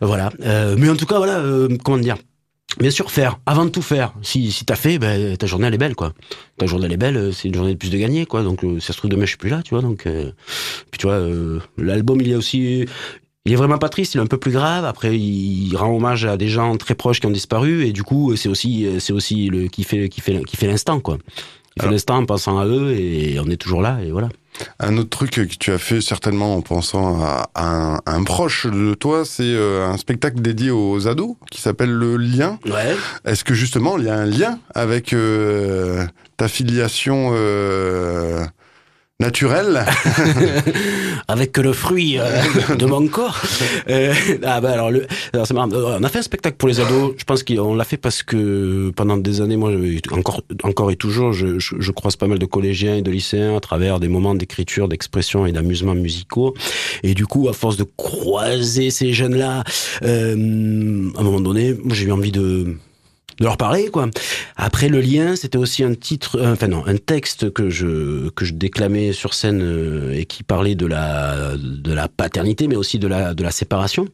[0.00, 0.30] Voilà.
[0.44, 1.38] Euh, mais en tout cas, voilà.
[1.40, 2.16] euh, comment dire?
[2.78, 3.38] Bien sûr, faire.
[3.46, 4.14] Avant de tout faire.
[4.22, 6.14] Si, si t'as fait, ben, ta journée, elle est belle, quoi.
[6.56, 8.42] Ta journée, elle est belle, euh, c'est une journée de plus de gagner, quoi.
[8.42, 9.82] Donc, euh, ça se trouve, demain, je suis plus là, tu vois.
[9.82, 10.32] Donc, euh,
[10.90, 12.86] puis, tu vois, euh, l'album, il est aussi,
[13.44, 14.84] il est vraiment pas triste, il est un peu plus grave.
[14.84, 17.86] Après, il rend hommage à des gens très proches qui ont disparu.
[17.86, 21.00] Et du coup, c'est aussi, c'est aussi le, qui fait, qui fait, qui fait l'instant,
[21.00, 21.18] quoi.
[21.76, 24.28] Il fait l'instant en pensant à eux et on est toujours là, et voilà.
[24.78, 28.66] Un autre truc que tu as fait certainement en pensant à, un, à un proche
[28.66, 32.58] de toi, c'est euh, un spectacle dédié aux ados qui s'appelle Le Lien.
[32.66, 32.96] Ouais.
[33.24, 38.44] Est-ce que justement il y a un lien avec euh, ta filiation euh,
[39.22, 39.84] naturelle
[41.28, 42.42] avec le fruit euh,
[42.78, 43.40] de mon corps.
[43.88, 45.72] Euh, ah bah alors, le, alors c'est marrant.
[45.72, 47.14] Euh, On a fait un spectacle pour les ados.
[47.16, 49.70] Je pense qu'on l'a fait parce que pendant des années, moi,
[50.10, 53.56] encore, encore et toujours, je, je, je croise pas mal de collégiens et de lycéens
[53.56, 56.54] à travers des moments d'écriture, d'expression et d'amusement musicaux.
[57.02, 59.62] Et du coup, à force de croiser ces jeunes-là,
[60.02, 62.76] euh, à un moment donné, moi, j'ai eu envie de
[63.38, 64.08] de leur parler quoi.
[64.56, 68.44] Après le lien, c'était aussi un titre, euh, enfin non, un texte que je que
[68.44, 72.98] je déclamais sur scène euh, et qui parlait de la de la paternité, mais aussi
[72.98, 74.08] de la de la séparation.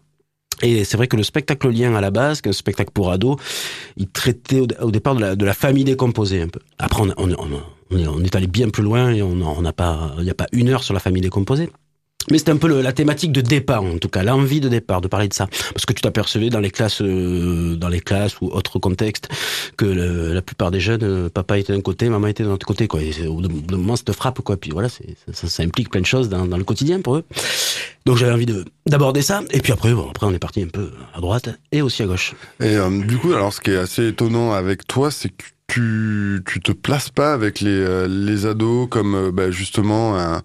[0.63, 3.37] Et c'est vrai que le spectacle lien à la base, qu'un spectacle pour ados,
[3.97, 6.59] il traitait au, départ de la, famille décomposée un peu.
[6.79, 10.49] Après, on, est, allé bien plus loin et on n'a pas, il n'y a pas
[10.51, 11.71] une heure sur la famille décomposée.
[12.31, 15.01] Mais c'était un peu le- la thématique de départ, en tout cas, l'envie de départ,
[15.01, 15.47] de parler de ça.
[15.73, 19.29] Parce que tu t'apercevais dans les classes, euh, dans les classes ou autres contextes,
[19.79, 22.67] que le- la plupart des jeunes, euh, papa était d'un côté, maman était de l'autre
[22.67, 23.01] côté, quoi.
[23.03, 24.59] Et c'est- au bout d'un moment, ça te frappe, quoi.
[24.59, 27.25] Puis voilà, c'est- ça, ça implique plein de choses dans, dans le quotidien pour eux.
[28.05, 29.43] Donc j'avais envie de d'aborder ça.
[29.51, 32.07] Et puis après, bon, après on est parti un peu à droite et aussi à
[32.07, 32.35] gauche.
[32.61, 36.43] Et euh, du coup, alors ce qui est assez étonnant avec toi, c'est que tu
[36.47, 40.43] tu te places pas avec les euh, les ados comme euh, bah, justement un,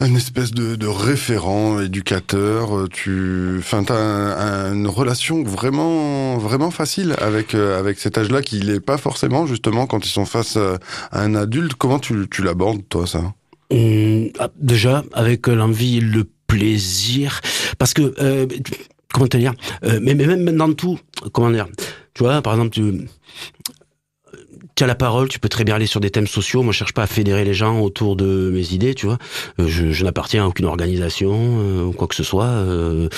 [0.00, 2.76] un espèce de, référent éducateur.
[2.76, 8.42] Euh, Tu, enfin, t'as un- un- une relation vraiment vraiment facile avec avec cet âge-là
[8.42, 10.78] qui n'est pas forcément justement quand ils sont face à
[11.12, 11.74] un adulte.
[11.74, 13.32] Comment tu tu l'abordes toi ça?
[13.70, 17.40] Hum, ah, déjà, avec l'envie le plaisir,
[17.78, 18.12] parce que,
[19.14, 20.98] comment te dire, mais, mais même dans tout,
[21.32, 21.66] comment dire,
[22.12, 22.82] tu vois, par exemple, tu,
[24.74, 26.62] tu as la parole, tu peux très bien aller sur des thèmes sociaux.
[26.62, 29.18] Moi, je cherche pas à fédérer les gens autour de mes idées, tu vois.
[29.60, 32.44] Euh, je je n'appartiens à aucune organisation euh, ou quoi que ce soit.
[32.46, 33.08] Euh,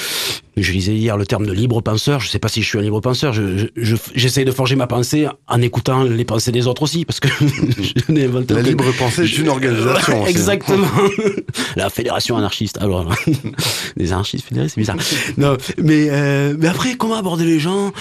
[0.57, 2.21] je lisais hier le terme de libre penseur.
[2.21, 3.33] Je sais pas si je suis un libre penseur.
[3.33, 7.05] Je, je, je- j'essaye de forger ma pensée en écoutant les pensées des autres aussi,
[7.05, 10.27] parce que je n'ai inventé La libre pensée est une organisation.
[10.27, 10.87] Exactement.
[11.77, 12.79] La fédération anarchiste.
[12.81, 13.13] Alors,
[13.97, 14.97] des anarchistes fédérés, c'est bizarre.
[15.39, 17.93] Non, mais euh, mais après, comment aborder les gens?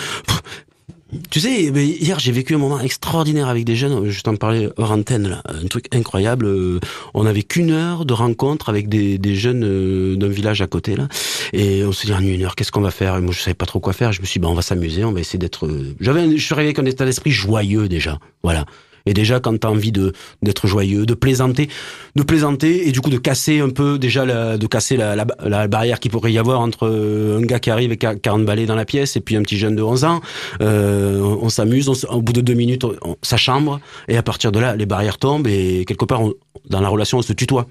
[1.30, 4.10] Tu sais, hier j'ai vécu un moment extraordinaire avec des jeunes.
[4.10, 6.46] Je t'en parlais hors antenne là, un truc incroyable.
[6.46, 6.80] Euh,
[7.14, 10.96] On avait qu'une heure de rencontre avec des, des jeunes euh, d'un village à côté
[10.96, 11.08] là,
[11.54, 13.18] et on s'est dit en une heure, qu'est-ce qu'on va faire?
[13.18, 14.12] Et Moi, je savais pas trop quoi faire.
[14.12, 15.66] Je me suis dit, bah, on va s'amuser, on va essayer d'être.
[15.68, 18.20] euh, J'avais, je suis arrivé avec un état d'esprit joyeux déjà.
[18.44, 18.66] Voilà.
[19.06, 21.70] Et déjà, quand t'as envie de d'être joyeux, de plaisanter,
[22.16, 25.26] de plaisanter et du coup de casser un peu déjà la, de casser la, la,
[25.44, 28.66] la barrière qu'il pourrait y avoir entre euh, un gars qui arrive avec 40 balais
[28.66, 30.22] dans la pièce et puis un petit jeune de 11 ans,
[30.62, 34.60] euh, on s'amuse, au bout de deux minutes, on, ça chambre et à partir de
[34.60, 36.34] là, les barrières tombent et quelque part, on,
[36.70, 37.68] dans la relation, on se tutoie.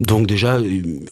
[0.00, 0.60] Donc déjà,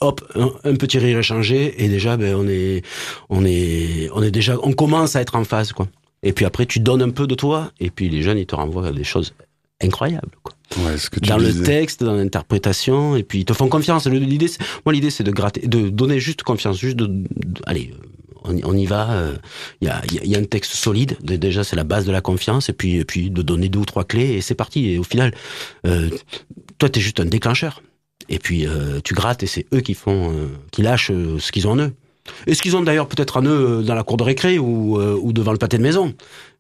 [0.01, 2.83] hop, un, petit rire échangé et déjà, ben on est,
[3.31, 5.89] on est, on est déjà, on commence à être en phase, quoi.
[6.23, 8.55] Et puis après, tu donnes un peu de toi et puis les jeunes, ils te
[8.55, 9.35] renvoient des choses
[9.85, 10.55] incroyables, quoi.
[10.79, 11.59] Ouais, ce que tu dans disais.
[11.61, 14.07] le texte, dans l'interprétation, et puis ils te font confiance.
[14.07, 14.51] L'idée,
[14.85, 17.27] moi, l'idée, c'est de gratter, de donner juste confiance, juste de, de-
[17.67, 17.95] allez,
[18.43, 19.11] on, y- on y va.
[19.13, 19.37] euh,
[19.81, 21.17] Il y, a, il y a- il y a un texte solide.
[21.23, 23.79] dé- Déjà, c'est la base de la confiance, et puis, et puis de donner deux
[23.81, 24.89] ou trois clés, et c'est parti.
[24.91, 25.33] Et au final,
[25.87, 26.11] euh,
[26.79, 27.83] toi, t'es juste un déclencheur.
[28.31, 31.53] Et puis euh, tu grattes, et c'est eux qui font, euh, qui lâchent euh, ce
[31.53, 31.93] qu'ils ont en eux.
[32.47, 34.99] Et ce qu'ils ont d'ailleurs peut-être en eux euh, dans la cour de récré ou,
[34.99, 36.15] euh, ou devant le pâté de maison,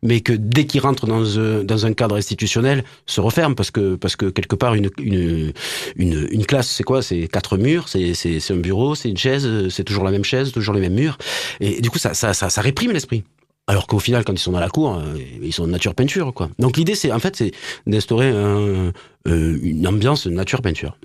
[0.04, 3.96] mais que dès qu'ils rentrent dans, un- dans un cadre institutionnel, se referment parce que
[3.96, 7.02] parce que quelque part une classe c'est quoi?
[7.02, 8.12] C'est quatre murs, c'est
[8.50, 11.18] un bureau, c'est une chaise, euh, c'est toujours la même chaise, toujours les mêmes murs,
[11.60, 12.12] et du coup ça
[12.60, 13.24] réprime l'esprit.
[13.66, 16.50] Alors qu'au final, quand ils sont dans la cour, euh, ils sont nature peinture, quoi.
[16.58, 17.52] Donc l'idée, c'est en fait, c'est
[17.86, 18.92] d'instaurer un-
[19.26, 20.98] euh, une ambiance nature peinture.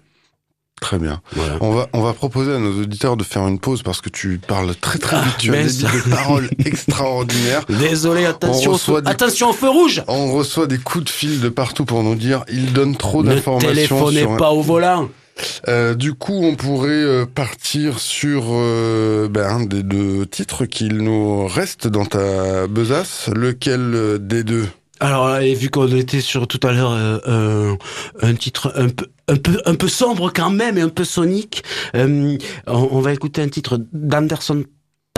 [0.82, 1.22] Très bien.
[1.34, 1.58] Voilà.
[1.62, 4.40] On va, on va proposer à nos auditeurs de faire une pause parce que tu
[4.46, 5.36] parles très très vite.
[5.38, 7.66] Tu as des paroles extraordinaires.
[7.68, 10.04] Désolé, attention, On au feu, des- attention au feu rouge.
[10.08, 13.36] On reçoit des coups de fil de partout pour nous dire il donne trop Ne
[13.36, 13.70] d'informations.
[13.70, 15.10] téléphonez sur un- pas au volant.
[15.70, 20.98] Euh, du coup, on pourrait euh, partir sur euh, ben, un des deux titres qu'il
[20.98, 23.30] nous reste dans ta besace.
[23.34, 24.68] Lequel des deux?
[25.00, 27.76] Alors, et vu qu'on était sur tout à l'heure euh, euh,
[28.22, 31.64] un titre un peu un peu un peu sombre quand même et un peu sonique,
[31.96, 34.66] euh, on, on va écouter un titre d'Anderson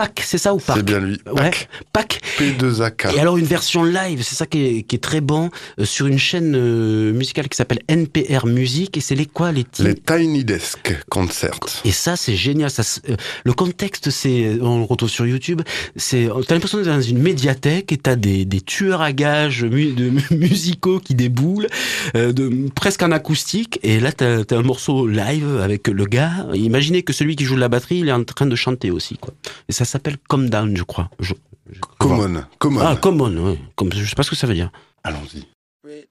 [0.01, 1.19] Pack, c'est ça ou Pack C'est bien lui.
[1.31, 1.51] Ouais,
[1.93, 2.21] Pack.
[2.39, 3.15] P2AK.
[3.15, 6.07] Et alors une version live, c'est ça qui est, qui est très bon, euh, sur
[6.07, 9.93] une chaîne euh, musicale qui s'appelle NPR Music, et c'est les quoi les titres Les
[9.93, 11.59] Tiny Desk Concert.
[11.85, 12.71] Et ça, c'est génial.
[12.71, 15.61] Ça, euh, le contexte, c'est, on le retrouve sur YouTube.
[15.95, 19.93] C'est, t'as l'impression d'être dans une médiathèque et t'as des, des tueurs à gages mu-
[19.93, 21.67] de musicaux qui déboulent,
[22.15, 23.79] de presque en acoustique.
[23.83, 26.47] Et là, t'as, t'as un morceau live avec le gars.
[26.55, 29.17] Imaginez que celui qui joue de la batterie, il est en train de chanter aussi,
[29.17, 29.33] quoi.
[29.69, 31.09] Et ça s'appelle Come Down, je crois.
[31.19, 31.33] Je-
[31.71, 32.45] je- Common.
[32.59, 32.81] Common.
[32.81, 33.59] Ah, Common, ouais.
[33.75, 34.71] Comme, je sais pas ce que ça veut dire.
[35.03, 35.45] Allons-y.
[35.83, 36.07] Brit,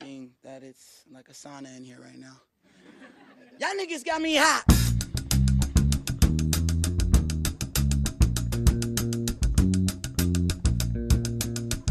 [0.00, 2.36] being that it's like a sauna in here right now.
[3.60, 4.64] Y'all niggas got me hot.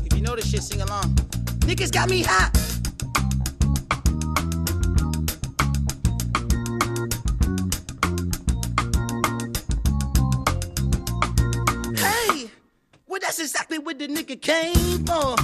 [0.06, 1.16] If you know this shit, sing along.
[1.68, 2.52] Niggas got me hot.
[13.40, 15.36] Exactly what the nigga came for.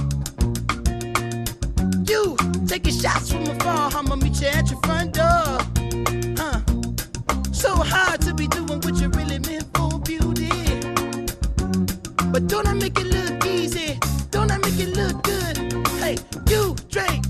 [2.10, 5.58] You taking shots from afar, I'ma meet you at your front door.
[6.36, 6.60] Huh?
[7.52, 10.48] So hard to be doing what you really meant for beauty.
[12.32, 13.98] But don't I make it look easy?
[14.30, 15.56] Don't I make it look good?
[16.00, 16.16] Hey,
[16.48, 17.25] you drink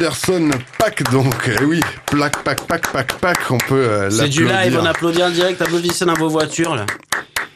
[0.00, 4.46] Anderson Pack donc, eh oui, plaque, pack, pack, pack, pack, on peut euh, C'est du
[4.46, 6.86] live, on applaudit en direct, applaudissez dans vos voitures là.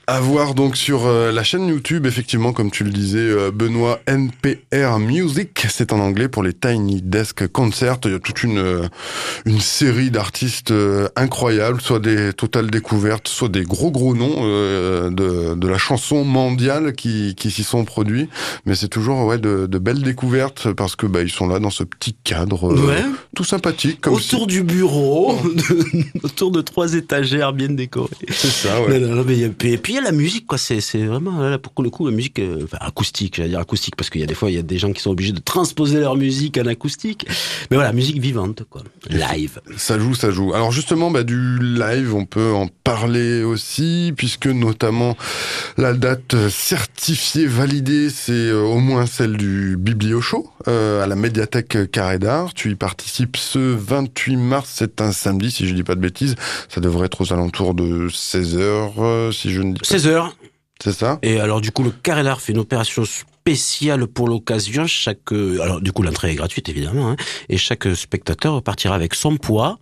[0.06, 4.00] À voir donc sur euh, la chaîne YouTube, effectivement, comme tu le disais, euh, Benoît
[4.06, 7.96] NPR Music, c'est en anglais pour les Tiny Desk Concerts.
[8.04, 8.82] Il y a toute une euh,
[9.46, 10.74] une série d'artistes
[11.16, 14.44] incroyables, soit des totales découvertes, soit des gros gros noms
[15.10, 18.28] de de la chanson mondiale qui qui s'y sont produits.
[18.66, 21.70] Mais c'est toujours ouais de, de belles découvertes parce que bah ils sont là dans
[21.70, 23.04] ce petit cadre Ouais.
[23.34, 24.02] tout sympathique.
[24.02, 28.10] Comme Autour du bureau, de- autour de trois étagères bien décorées.
[28.28, 28.82] c'est ça.
[28.82, 29.00] Ouais.
[29.00, 30.58] Non, non, non, mais il y a- et puis il y a la musique, quoi.
[30.58, 34.20] C'est, vraiment là pour le coup la musique, euh, acoustique, j'allais dire acoustique, parce qu'il
[34.20, 36.16] y a des fois il y a des gens qui sont obligés de transposer leur
[36.16, 37.26] musique en acoustique.
[37.70, 38.82] Mais voilà, musique vivante, quoi.
[39.08, 39.60] Live.
[39.76, 40.52] Ça joue, ça joue.
[40.52, 45.16] Alors justement, bah, du live, on peut en parler aussi, puisque notamment
[45.78, 51.14] la date certifiée, validée, c'est euh, au moins celle du Biblio Show euh, à la
[51.14, 52.52] médiathèque Carré d'Art.
[52.52, 56.34] Tu y participes ce 28 mars, c'est un samedi, si je dis pas de bêtises.
[56.68, 59.98] Ça devrait être aux alentours de 16 h si je ne dis pas.
[59.98, 60.36] 16 heures.
[60.82, 64.86] C'est ça Et alors du coup le Carré d'Art fait une opération spéciale pour l'occasion.
[64.86, 67.16] Chaque, euh, alors du coup l'entrée est gratuite évidemment, hein,
[67.48, 69.78] et chaque spectateur partira avec son poids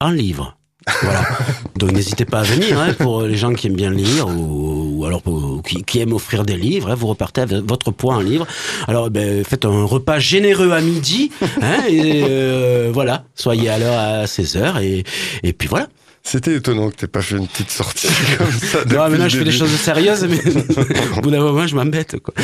[0.00, 0.56] en livre.
[1.02, 1.22] Voilà.
[1.76, 5.04] Donc n'hésitez pas à venir hein, pour les gens qui aiment bien lire ou, ou
[5.04, 6.88] alors pour- qui, qui aiment offrir des livres.
[6.90, 8.46] hein, vous repartez avec votre poids en livre.
[8.88, 11.30] Alors ben, faites un repas généreux à midi.
[11.60, 15.04] Hein, et euh, voilà, soyez à l'heure à 16h et,
[15.42, 15.88] et puis voilà.
[16.22, 18.84] C'était étonnant que t'aies pas fait une petite sortie comme ça.
[18.84, 20.38] Non, maintenant le je fais des choses sérieuses, mais
[21.16, 22.18] au bout d'un moment je m'embête.
[22.20, 22.34] quoi.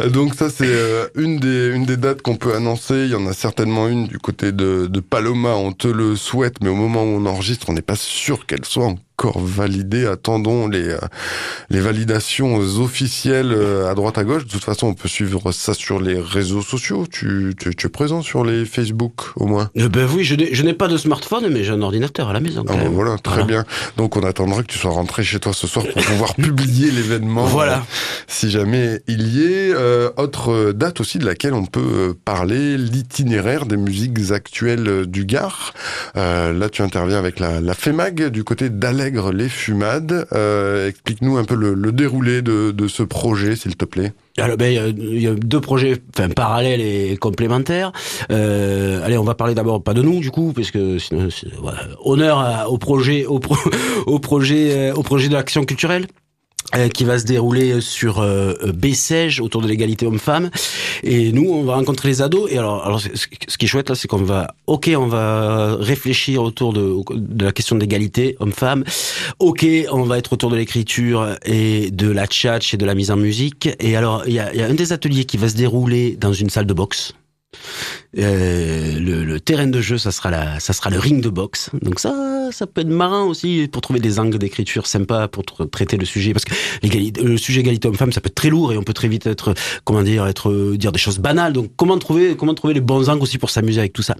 [0.00, 3.04] Euh, Donc ça c'est euh, une des une des dates qu'on peut annoncer.
[3.04, 5.50] Il y en a certainement une du côté de, de Paloma.
[5.50, 8.64] On te le souhaite, mais au moment où on enregistre, on n'est pas sûr qu'elle
[8.64, 10.06] soit encore validée.
[10.06, 10.98] Attendons les euh,
[11.70, 14.44] les validations officielles euh, à droite à gauche.
[14.44, 17.06] De toute façon, on peut suivre ça sur les réseaux sociaux.
[17.10, 19.70] Tu tu, tu es présent sur les Facebook au moins?
[19.76, 22.64] Euh, ben oui, je n'ai pas de smartphone, mais j'ai un ordinateur à la maison.
[22.68, 22.92] Ah quand même.
[22.92, 23.46] voilà, très Voilà.
[23.46, 23.64] bien.
[23.96, 27.44] Donc on attendra que tu sois rentré chez toi ce soir pour pouvoir publier l'événement.
[27.44, 27.76] Voilà.
[27.78, 27.80] euh,
[28.26, 29.72] si jamais il y est.
[29.74, 35.72] Euh, autre date aussi de laquelle on peut parler, l'itinéraire des musiques actuelles du Gard.
[36.14, 38.68] Là, tu interviens avec la, la FEMAG du côté
[39.02, 40.26] d'Allègre les Fumades.
[40.32, 44.12] Euh, Explique-nous un peu le, déroulé de, ce projet, s'il te plaît.
[44.38, 47.92] Alors, ben, il y a- deux projets, enfin parallèles et complémentaires.
[48.30, 51.28] Euh, allez, on va parler d'abord pas de nous du coup, parce que sinon,
[52.04, 53.56] honneur au projet, au, pro-
[54.06, 56.06] au projet, euh, au projet de l'action culturelle.
[56.74, 60.50] Euh, qui va se dérouler sur euh, Bessèges autour de l'égalité homme-femme.
[61.02, 62.50] Et nous on va rencontrer les ados.
[62.50, 66.42] Et alors alors ce qui est chouette là c'est qu'on va ok on va réfléchir
[66.42, 68.84] autour de la question de l'égalité homme-femme.
[69.38, 73.10] Ok on va être autour de l'écriture et de la tchatch et de la mise
[73.10, 73.68] en musique.
[73.80, 76.66] Et alors il y a un des ateliers qui va se dérouler dans une salle
[76.66, 77.12] de boxe
[78.18, 81.70] euh, le, le terrain de jeu, ça sera la, ça sera le ring de boxe.
[81.80, 85.68] Donc ça, ça peut être marrant aussi pour trouver des angles d'écriture sympas pour tra-
[85.68, 88.72] traiter le sujet, parce que l'égalité- le sujet égalité homme-femme, ça peut être très lourd
[88.72, 91.52] et on peut très vite être, comment dire, être euh, dire des choses banales.
[91.52, 94.16] Donc comment trouver, comment trouver les bons angles aussi pour s'amuser avec tout ça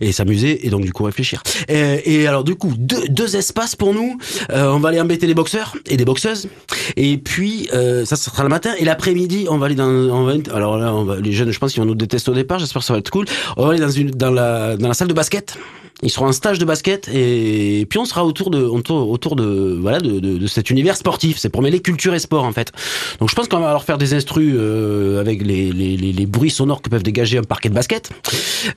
[0.00, 1.42] et s'amuser et donc du coup réfléchir.
[1.68, 4.18] Et, et alors du coup deux, deux espaces pour nous.
[4.50, 6.48] Euh, on va aller embêter les boxeurs et des boxeuses.
[6.96, 10.24] Et puis euh, ça, ça sera le matin et l'après-midi, on va aller dans, on
[10.24, 12.58] va, alors là, on va, les jeunes, je pense qu'ils vont nous détester au départ.
[12.58, 13.26] J'espère que ça va être cool.
[13.56, 15.56] On va aller dans une, dans la, dans la salle de basket.
[16.04, 19.76] Ils seront en stage de basket et puis on sera autour de, autour, autour de,
[19.80, 21.38] voilà, de, de, de cet univers sportif.
[21.38, 22.70] C'est pour mêler culture et sport en fait.
[23.20, 26.26] Donc je pense qu'on va leur faire des instrus euh, avec les, les, les, les
[26.26, 28.10] bruits sonores que peuvent dégager un parquet de basket.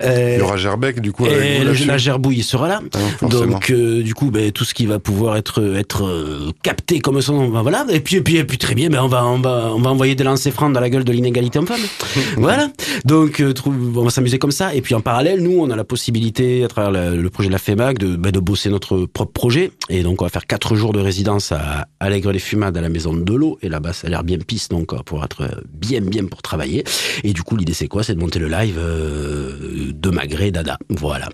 [0.03, 2.81] Euh, Il y aura Gerbeck, du coup, avec et vous la gerbouille sera là.
[3.19, 3.45] Forcément.
[3.45, 7.21] Donc euh, du coup, ben, tout ce qui va pouvoir être être euh, capté comme
[7.21, 7.85] son, ben, voilà.
[7.89, 9.89] Et puis et puis et puis très bien, ben, on va on va on va
[9.89, 11.81] envoyer des lancers francs dans la gueule de l'inégalité homme-femme.
[12.37, 12.69] voilà.
[13.05, 14.73] Donc euh, on va s'amuser comme ça.
[14.73, 17.53] Et puis en parallèle, nous, on a la possibilité à travers le, le projet de
[17.53, 19.71] la FEMAC de ben, de bosser notre propre projet.
[19.89, 22.89] Et donc on va faire quatre jours de résidence à Allègre les Fumades à la
[22.89, 23.57] maison de l'eau.
[23.61, 26.41] Et là-bas, ça a l'air bien pisse, donc on va pouvoir être bien bien pour
[26.41, 26.83] travailler.
[27.23, 28.03] Et du coup, l'idée c'est quoi?
[28.03, 30.77] C'est de monter le live euh, de Magré Dada.
[30.89, 31.29] Voilà.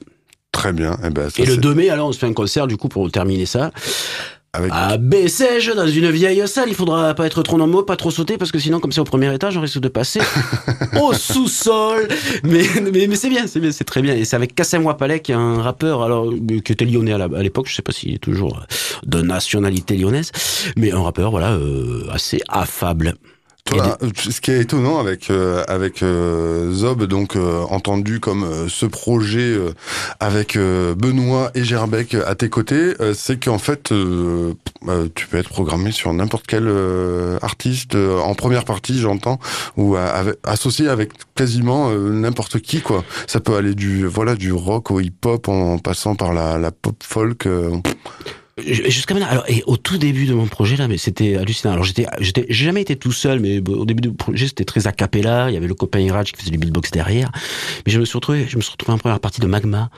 [0.54, 0.98] Très bien.
[1.04, 2.78] Eh ben, ça, Et le c'est 2 mai, alors, on se fait un concert, du
[2.78, 3.72] coup, pour terminer ça.
[4.56, 6.70] Avec À Bessèges, dans une vieille salle.
[6.70, 9.04] Il faudra pas être trop nombreux, pas trop sauter, parce que sinon, comme c'est au
[9.04, 10.20] premier étage, on risque de passer
[11.02, 12.08] au sous-sol.
[12.44, 14.16] Mais, mais, mais c'est bien, c'est bien, c'est très bien.
[14.16, 16.32] Et c'est avec Kassem Wapalek, qui est un rappeur, alors,
[16.64, 17.68] qui était lyonnais à l'époque.
[17.68, 18.62] Je sais pas s'il est toujours
[19.04, 20.32] de nationalité lyonnaise.
[20.78, 23.16] Mais un rappeur, voilà, euh, assez affable.
[23.66, 28.44] Toi, euh, ce qui est étonnant avec euh, avec euh, Zob, donc euh, entendu comme
[28.44, 29.72] euh, ce projet euh,
[30.20, 33.84] avec euh, Benoît et Gerbec à tes côtés, euh, c'est qu'en fait,
[35.16, 39.40] tu peux être programmé sur n'importe quel euh, artiste euh, en première partie, j'entends,
[39.78, 43.06] ou avec- associé avec quasiment euh, n'importe qui, quoi.
[43.28, 46.98] Ça peut aller du voilà du rock au hip-hop en passant par la, la pop
[47.02, 47.48] folk.
[48.62, 51.74] Jusqu'à maintenant, alors, et au tout début de mon projet là, mais c'était hallucinant.
[51.74, 54.86] Alors j'étais, j'étais, j'ai jamais été tout seul, mais au début du projet c'était très
[54.86, 55.50] a cappella.
[55.50, 57.32] Il y avait le copain Iraj qui faisait du beatbox derrière.
[57.84, 59.90] Mais je me suis retrouvé, je me suis retrouvé en première partie de Magma,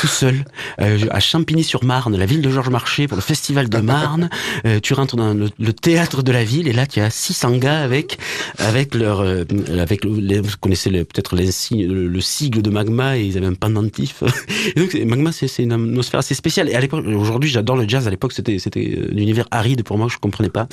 [0.00, 0.44] tout seul,
[0.80, 4.28] euh, à Champigny-sur-Marne, la ville de Georges Marchais, pour le festival de Marne.
[4.66, 7.80] Euh, tu rentres dans le, théâtre de la ville et là tu as 600 gars
[7.80, 8.18] avec,
[8.58, 9.44] avec leur, euh,
[9.78, 10.20] avec vous
[10.60, 14.24] connaissez peut-être le, le sigle de Magma et ils avaient un pendentif.
[14.76, 16.68] Donc Magma c'est une atmosphère assez spéciale.
[16.68, 17.99] Et à l'époque, aujourd'hui j'adore le jazz.
[18.06, 20.68] À l'époque c'était, c'était euh, l'univers aride pour moi, je comprenais pas.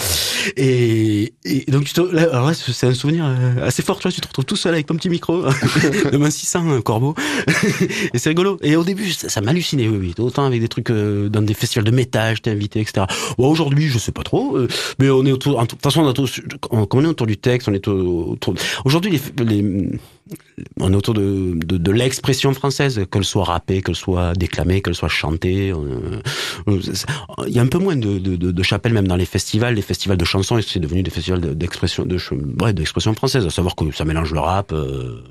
[0.56, 3.98] Et, et donc là, c'est un souvenir euh, assez fort.
[4.00, 5.44] Tu vois, tu te retrouves tout seul avec ton petit micro,
[6.12, 7.16] le main 600 un corbeau.
[8.14, 8.58] et c'est rigolo.
[8.62, 10.14] Et au début, ça, ça m'hallucinait, oui, oui.
[10.24, 13.06] Autant avec des trucs euh, dans des festivals de métal, j'étais invité, etc.
[13.38, 14.58] Bon, aujourd'hui, je sais pas trop,
[15.00, 15.60] mais on est autour.
[15.60, 16.28] En toute façon, on est autour,
[16.72, 18.54] on- on est autour du texte, on est au- autour.
[18.86, 19.90] Aujourd'hui, les,
[20.80, 24.96] on est autour de, de, de l'expression française, qu'elle soit rappée, qu'elle soit déclamée, qu'elle
[24.96, 25.72] soit chantée.
[25.72, 26.22] euh,
[26.68, 26.82] euh,
[27.48, 29.76] Il y a un peu moins de, de, de, chapelles même dans les festivals.
[29.76, 32.18] Les festivals de chansons, c'est devenu des festivals de- d'expression de,
[32.62, 33.46] ouais, d'expression française.
[33.46, 35.22] À savoir que ça mélange le rap, euh,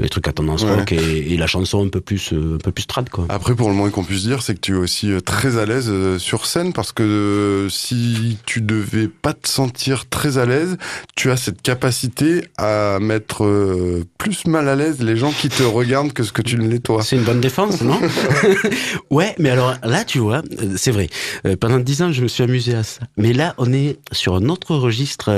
[0.00, 0.74] les trucs à tendance Ouais.
[0.74, 3.26] rock et, et la chanson un peu plus, euh, un peu plus trad, quoi.
[3.28, 5.66] Après, pour le moins qu'on puisse dire, c'est que tu es aussi euh, très à
[5.66, 10.46] l'aise euh, sur scène parce que euh, si tu devais pas te sentir très à
[10.46, 10.76] l'aise,
[11.16, 15.62] tu as cette capacité à mettre euh, plus mal à l'aise les gens qui te
[15.64, 17.02] regardent que ce que tu ne l'es toi.
[17.02, 17.98] C'est une bonne défense, non?
[19.10, 20.42] Ouais, mais alors là, tu vois,
[20.76, 21.08] c'est vrai.
[21.46, 23.00] Euh, pendant dix ans, je me suis amusé à ça.
[23.16, 25.30] Mais là, on est sur un autre registre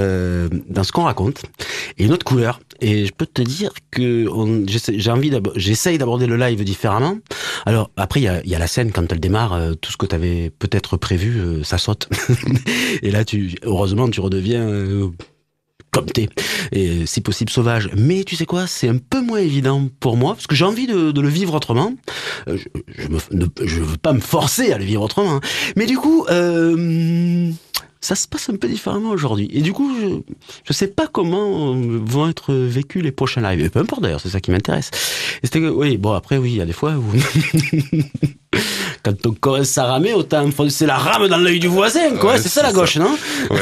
[0.69, 1.43] dans ce qu'on raconte
[1.99, 2.61] et une autre couleur.
[2.81, 4.27] Et je peux te dire que
[4.67, 7.19] j'ai envie j'essaye d'aborder le live différemment.
[7.67, 9.97] Alors après, il y a, y a la scène quand elle démarre, euh, tout ce
[9.97, 12.09] que tu avais peut-être prévu, euh, ça saute.
[13.03, 15.09] et là, tu, heureusement, tu redeviens euh,
[15.91, 16.29] comme t'es,
[16.73, 17.91] et si possible sauvage.
[17.97, 20.87] Mais tu sais quoi, c'est un peu moins évident pour moi, parce que j'ai envie
[20.87, 21.95] de, le vivre autrement.
[22.49, 22.57] Euh,
[22.97, 25.41] Je, ne, veux pas me forcer à le vivre autrement, hein.
[25.77, 27.51] mais du coup, euh,
[28.01, 29.49] ça se passe un peu différemment aujourd'hui.
[29.53, 30.35] Et du coup, je,
[30.65, 33.71] je sais pas comment euh, vont être vécus les prochains lives.
[33.71, 34.91] Peu importe d'ailleurs, c'est ça qui m'intéresse.
[35.55, 37.05] Oui, bon après, oui, il y a des fois où...
[39.03, 42.33] Quand ton commence à ramer, autant enfoncer la rame dans l'œil du voisin, quoi.
[42.33, 43.17] Ouais, c'est ça c'est la gauche, non
[43.51, 43.59] Ouais.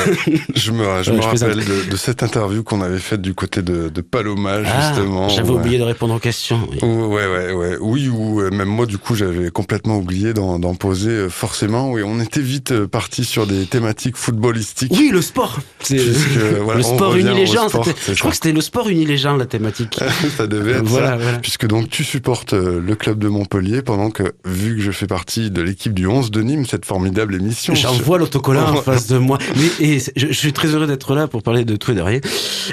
[0.55, 3.35] Je me, je Ouais, me je rappelle de, de cette interview qu'on avait faite du
[3.35, 5.29] côté de, de Paloma, Ah, justement.
[5.29, 6.61] J'avais oublié de répondre aux questions.
[6.73, 6.79] oui.
[6.83, 7.77] Ou- Ouais, ouais, ouais.
[7.81, 11.91] Oui, ou euh, même moi, du coup, j'avais complètement oublié d'en poser, euh, forcément.
[11.93, 14.93] Oui, on était vite euh, parti sur des thématiques footballistiques.
[14.97, 15.59] Oui, le sport.
[15.81, 17.69] C'est Puisque, voilà, le on sport unit les gens.
[17.69, 18.31] sport, c'est Je crois ça.
[18.31, 19.99] que c'était le sport unit les gens, la thématique.
[20.37, 21.17] ça devait être voilà, ça.
[21.17, 21.39] voilà.
[21.39, 25.28] Puisque donc tu supportes le club de Montpellier pendant que, vu que je fais partie
[25.37, 27.75] de l'équipe du 11 de Nîmes, cette formidable émission.
[27.75, 29.39] J'en vois l'autocollant en face de moi.
[29.57, 32.01] Mais et je, je suis très heureux d'être là pour parler de tout et de
[32.01, 32.21] rien.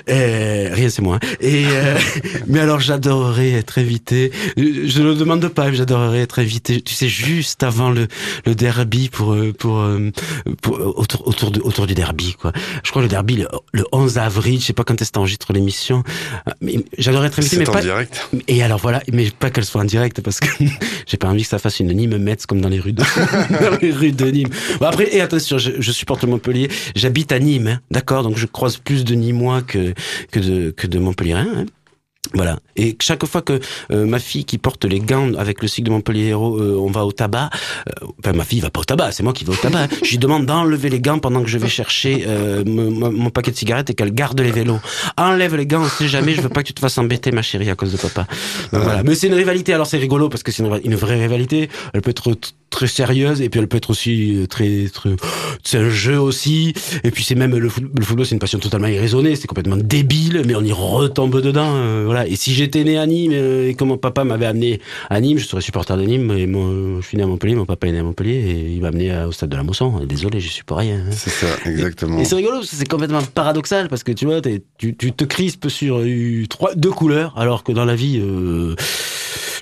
[0.10, 1.20] Euh, rien, c'est moi.
[1.41, 1.97] Et euh,
[2.47, 4.32] mais alors, j'adorerais être invité.
[4.58, 6.82] Je ne le demande pas, mais j'adorerais être invité.
[6.82, 8.08] Tu sais, juste avant le,
[8.45, 10.12] le derby pour euh, pour, euh,
[10.62, 12.51] pour euh, autour autour de, autour du derby quoi.
[12.84, 14.60] Je crois le derby le, le 11 avril.
[14.60, 16.03] Je sais pas quand est-ce que t'enregistres l'émission.
[16.62, 17.82] Mais j'adorerais être invité, mais en pas.
[17.82, 18.30] direct.
[18.47, 20.47] Et alors voilà, mais pas qu'elle soit en direct parce que
[21.08, 23.02] j'ai pas envie que ça fasse une Nîmes Metz comme dans les rues de,
[23.62, 24.50] dans les rues de Nîmes.
[24.80, 26.70] Bon après, et attention, je, je supporte Montpellier.
[26.96, 29.93] J'habite à Nîmes, hein, d'accord, donc je croise plus de Nîmois que
[30.32, 31.00] que de que de.
[31.34, 31.66] Hein.
[32.34, 32.60] Voilà.
[32.76, 33.60] Et chaque fois que
[33.92, 36.90] euh, ma fille qui porte les gants avec le cycle de Montpellier Héros, euh, on
[36.92, 37.50] va au tabac.
[37.88, 39.88] euh, enfin, ma fille va pas au tabac, c'est moi qui vais au tabac.
[40.04, 43.52] je lui demande d'enlever les gants pendant que je vais chercher euh, mon, mon- paquet
[43.52, 44.80] de cigarettes et qu'elle garde les vélos.
[45.18, 46.34] Enlève les gants, on sait jamais.
[46.34, 48.28] Je veux pas que tu te fasses embêter, ma chérie, à cause de papa.
[48.72, 49.04] Voilà.
[49.04, 49.74] Mais c'est une rivalité.
[49.74, 51.70] Alors c'est rigolo parce que c'est une, vraie rivalité.
[51.94, 52.36] Elle peut être
[52.76, 55.10] très sérieuse et puis elle peut être aussi euh, très, très
[55.64, 56.74] c'est un jeu aussi.
[57.04, 59.36] Et puis c'est même le, foot- le football, c'est une passion totalement irraisonnée.
[59.36, 61.72] C'est complètement débile, mais on y retombe dedans.
[61.76, 62.28] euh, voilà.
[62.28, 65.38] Et si j'étais né à Nîmes euh, et que mon papa m'avait amené à Nîmes,
[65.38, 66.32] je serais supporter de Nîmes.
[66.32, 68.82] Et moi, je suis né à Montpellier, mon papa est né à Montpellier et il
[68.82, 70.02] m'a amené au stade de la Mosson.
[70.06, 70.98] Désolé, je suis pas rien.
[71.08, 71.12] hein.
[71.12, 72.20] C'est ça, exactement.
[72.20, 74.42] Et c'est rigolo, c'est complètement paradoxal parce que tu vois,
[74.78, 76.02] tu, tu te crispes sur
[76.50, 78.76] trois, deux couleurs, alors que dans la vie, euh,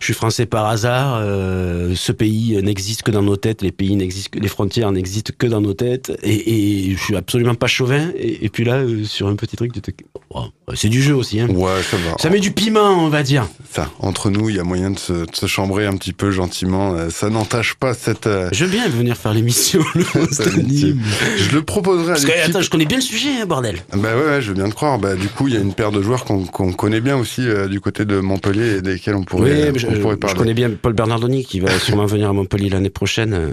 [0.03, 1.21] je suis français par hasard.
[1.21, 5.31] euh, ce pays n'existe que dans nos têtes, les pays n'existent, que- les frontières n'existent
[5.37, 8.09] que dans nos têtes, et, et je suis absolument pas chauvin.
[8.17, 9.91] Et, et puis là, euh, sur un petit truc, tu te,
[10.29, 11.39] Wow, c'est du jeu aussi.
[11.39, 11.47] Hein.
[11.51, 12.15] Ouais, ça va.
[12.19, 13.47] Ça met du piment, on va dire.
[13.71, 16.31] Ça, entre nous, il y a moyen de se, de se chambrer un petit peu
[16.31, 16.95] gentiment.
[16.95, 18.25] Euh, Ça n'entache pas cette.
[18.27, 19.81] euh, Je veux bien venir faire l'émission.
[19.95, 20.95] le.
[21.37, 23.77] Je le proposerai à Parce que, attends, je connais bien le sujet, hein, bordel.
[23.95, 24.97] Bah ouais, ouais, je veux bien te croire.
[24.99, 27.79] Bah du coup, il y a une paire de joueurs qu'on connaît bien aussi du
[27.79, 31.45] côté de Montpellier et desquels on pourrait, Oui, on pourrait je connais bien Paul Bernardoni
[31.45, 33.33] qui va sûrement venir à Montpellier l'année prochaine.
[33.33, 33.51] euh,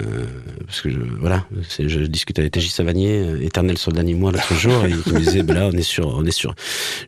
[0.66, 1.45] parce que je, voilà,
[1.78, 5.43] je discute avec TJ Savanier, euh, éternel soldat moi l'autre jour, et il me disait,
[5.43, 6.55] ben là, on est sur, on est sur,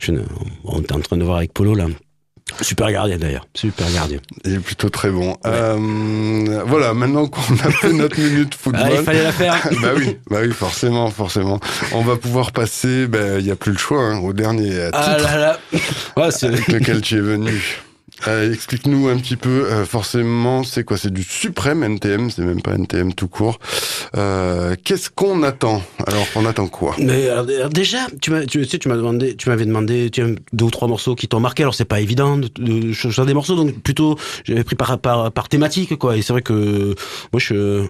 [0.01, 0.13] je,
[0.65, 1.87] on est en train de voir avec Polo là.
[2.61, 4.19] Super gardien d'ailleurs, super gardien.
[4.45, 5.37] Il est plutôt très bon.
[5.47, 8.83] Euh, voilà, maintenant qu'on a fait notre minute football.
[8.93, 9.69] Ah, il fallait la faire.
[9.83, 11.61] bah oui, bah oui, forcément, forcément.
[11.93, 15.15] On va pouvoir passer, bah, il y a plus le choix, hein, au dernier Ah
[15.17, 15.59] titre là là.
[16.17, 17.81] Ouais, avec lequel tu es venu.
[18.29, 20.97] Euh, Explique-nous un petit peu, euh, forcément, c'est quoi?
[20.97, 23.59] C'est du suprême NTM, c'est même pas NTM tout court.
[24.17, 25.83] Euh, Qu'est-ce qu'on attend?
[26.07, 26.95] Alors, on attend quoi?
[26.99, 27.29] Mais
[27.73, 28.33] déjà, tu
[28.65, 30.11] sais, tu m'as demandé, tu m'avais demandé
[30.53, 31.63] deux ou trois morceaux qui t'ont marqué.
[31.63, 35.33] Alors c'est pas évident de, de choisir des morceaux, donc plutôt j'avais pris par, par
[35.33, 36.17] par thématique quoi.
[36.17, 36.95] Et c'est vrai que
[37.33, 37.87] moi je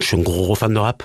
[0.00, 1.02] suis un gros fan de rap.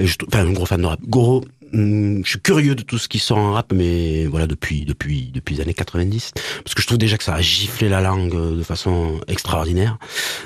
[0.00, 1.00] Enfin un gros fan de rap.
[1.06, 1.44] Gros.
[1.72, 5.30] Hum, Je suis curieux de tout ce qui sort en rap, mais voilà depuis depuis
[5.32, 6.32] depuis les années 90,
[6.64, 9.98] parce que je trouve déjà que ça a giflé la langue euh, de façon extraordinaire.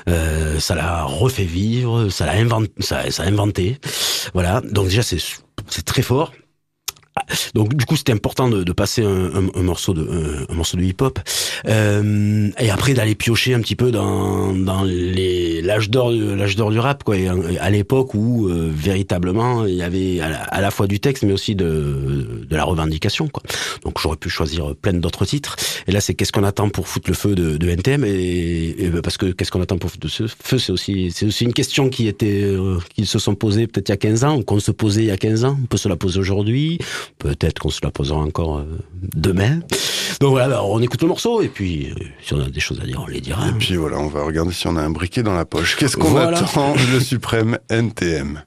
[0.09, 3.79] Euh, ça l'a refait vivre, ça l'a inventé, ça, ça inventé.
[4.35, 4.61] Voilà.
[4.61, 5.18] Donc déjà c'est
[5.68, 6.33] c'est très fort.
[7.55, 10.83] Donc du coup c'était important de, de passer un, un, morceau de un, morceau de
[10.83, 11.19] hip hop
[11.67, 16.71] euh, et après d'aller piocher un petit peu dans dans les l'âge d'or l'âge d'or
[16.71, 17.17] du rap quoi.
[17.17, 21.01] Et à l'époque où euh, véritablement il y avait à la, à la fois du
[21.01, 23.43] texte mais aussi de de la revendication quoi.
[23.85, 25.57] Donc j'aurais pu choisir plein d'autres titres.
[25.87, 28.91] Et là c'est qu'est-ce qu'on attend pour foutre le feu de, de NTM et, et
[29.03, 30.59] parce que qu'est-ce qu'on attend pour foutre ce feu?
[30.59, 33.93] C'est aussi c'est aussi une question qui était euh, qui se sont posées peut-être il
[33.93, 35.77] y a 15 ans ou qu'on se posait il y a 15 ans on peut
[35.77, 36.79] se la poser aujourd'hui
[37.18, 39.61] Peut-être qu'on se la posera encore euh, demain.
[40.20, 42.80] Donc voilà, bah, on écoute le morceau et puis euh, si on a des choses
[42.80, 43.48] à dire, on les dira.
[43.48, 45.76] Et puis voilà, on va regarder si on a un briquet dans la poche.
[45.76, 46.38] Qu'est-ce qu'on Voilà.
[46.38, 48.42] attend le suprême NTM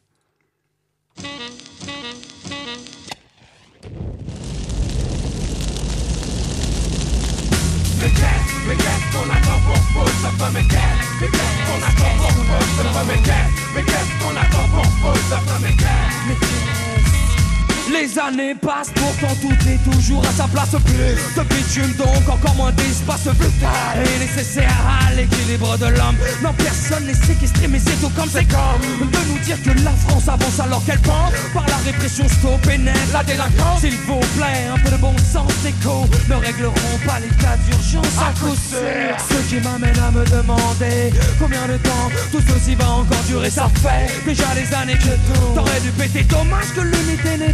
[17.92, 20.70] Les années passent, pourtant tout est toujours à sa place.
[20.70, 26.16] Plus de bitume, donc encore moins d'espace vital et nécessaire à l'équilibre de l'homme.
[26.44, 29.92] Non, personne n'est séquestré, mais c'est tout comme c'est comme de nous dire que la
[29.92, 33.82] France avance alors qu'elle pense par la répression stop et net la délinquance.
[33.82, 38.18] S'il vous plaît, un peu de bon sens écho ne régleront pas les cas d'urgence
[38.20, 39.18] à coup sûr.
[39.30, 43.50] Ce qui m'amène à me demander combien de temps tout ceci va encore durer.
[43.50, 46.24] Ça fait déjà des années que tout t'aurais dû péter.
[46.24, 47.54] Dommage que l'unité n'ait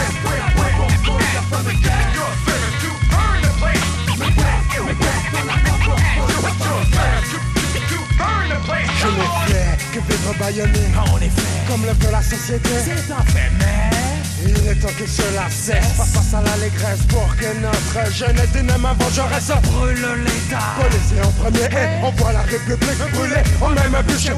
[9.91, 12.69] que vivre baïonné En effet, Comme le veut la société.
[12.85, 17.35] C'est un fait, mais Il est temps que cela cesse Face face à l'allégresse pour
[17.37, 20.75] que notre jeunesse dyname vengeresse brûle l'État.
[20.81, 23.43] Policier en premier et on voit la République brûler.
[23.61, 24.33] On même bûcher.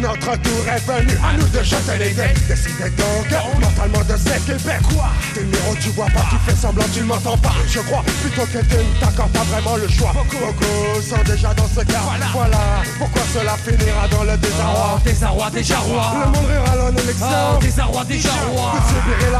[0.00, 2.34] Notre tour est venu à nous de jeter les dés.
[2.48, 5.10] Décidez donc mentalement de s'équiper Quoi?
[5.34, 7.52] T'es le numéro tu vois pas, tu fais semblant tu ne m'entends pas.
[7.68, 10.12] Je crois plutôt que tu ne t'accordes pas vraiment le choix.
[10.14, 11.02] Beaucoup.
[11.02, 12.00] Sont déjà dans ce cas.
[12.32, 12.58] Voilà.
[12.98, 16.12] Pourquoi cela finira dans le Oh, désarroi désarroi, déjà Le roi.
[16.26, 18.72] monde rira l'on Oh, élection désarroi, déjà roi.
[18.74, 19.39] Vous subirez la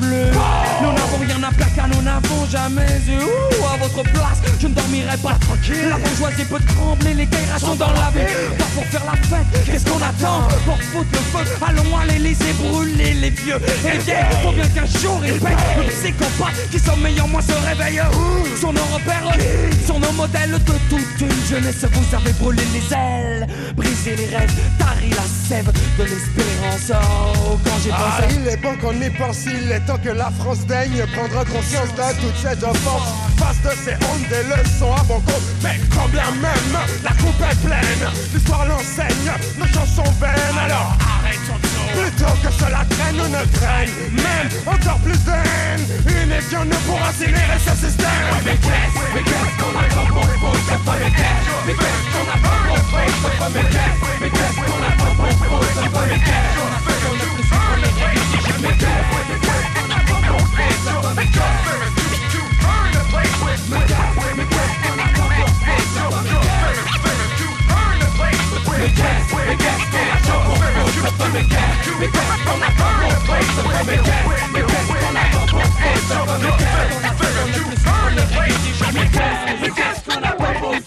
[0.00, 3.47] Nous n'avons rien à plaquer, nous n'avons jamais eu
[4.60, 8.32] je ne dormirai pas tranquille La bourgeoisie peut trembler, les guerres sont dans la vie
[8.58, 9.64] Pas pour faire la fête.
[9.66, 10.48] Qu'est-ce qu'on attend?
[10.64, 13.56] Pour foutre le feu Allons à l'Elysée brûler les vieux.
[13.56, 17.52] Et bien, faut bien qu'un jour ils payent le psychopathe qui sommeille en moi se
[17.68, 18.00] réveille.
[18.58, 19.32] Sur nos repères,
[19.84, 23.46] sur nos modèles de toute une jeunesse, vous avez brûlé les ailes,
[23.76, 26.92] brisé les rêves, tari la sève de l'espérance.
[27.44, 28.36] Oh, quand j'ai Ah, pensé.
[28.40, 31.88] il est bon qu'on y pense, il est temps que la France daigne prendre conscience
[31.94, 33.08] de toutes ces offenses.
[33.38, 35.48] Face de ces hontes, des leçons à compte.
[35.62, 38.10] Mais combien même, la coupe est pleine.
[38.34, 40.58] L'histoire l'enseigne, nos chansons vaines.
[40.62, 41.68] Alors arrêtons tout.
[41.98, 45.84] Plutôt que cela traîne, ne traîne même encore plus de haine.
[46.06, 48.28] Une évian ne pourra incinérer ce système.
[48.44, 51.48] Mais qu'est-ce, qu'on a comme bon faux, c'est pas les caisses.
[51.66, 52.24] Mais qu'est-ce qu'on
[54.20, 54.56] c'est qu'est-ce?
[54.68, 54.80] Qu'on
[56.84, 57.36] c'est nous,
[61.02, 61.97] bon
[68.98, 71.88] with mais qu'est-ce, mais qu'est-ce qu'on a comme bon faux, c'est pas mes caisses.
[72.00, 74.42] Mais qu'est-ce qu'on a comme bon faux, c'est pas mes caisses.
[74.52, 76.94] Mais qu'est-ce qu'on a comme bon faux, c'est pas mes caisses.
[76.94, 79.44] On a fait comme nous, on les rédige jamais caisses.
[79.60, 80.78] Mais qu'est-ce qu'on a comme bon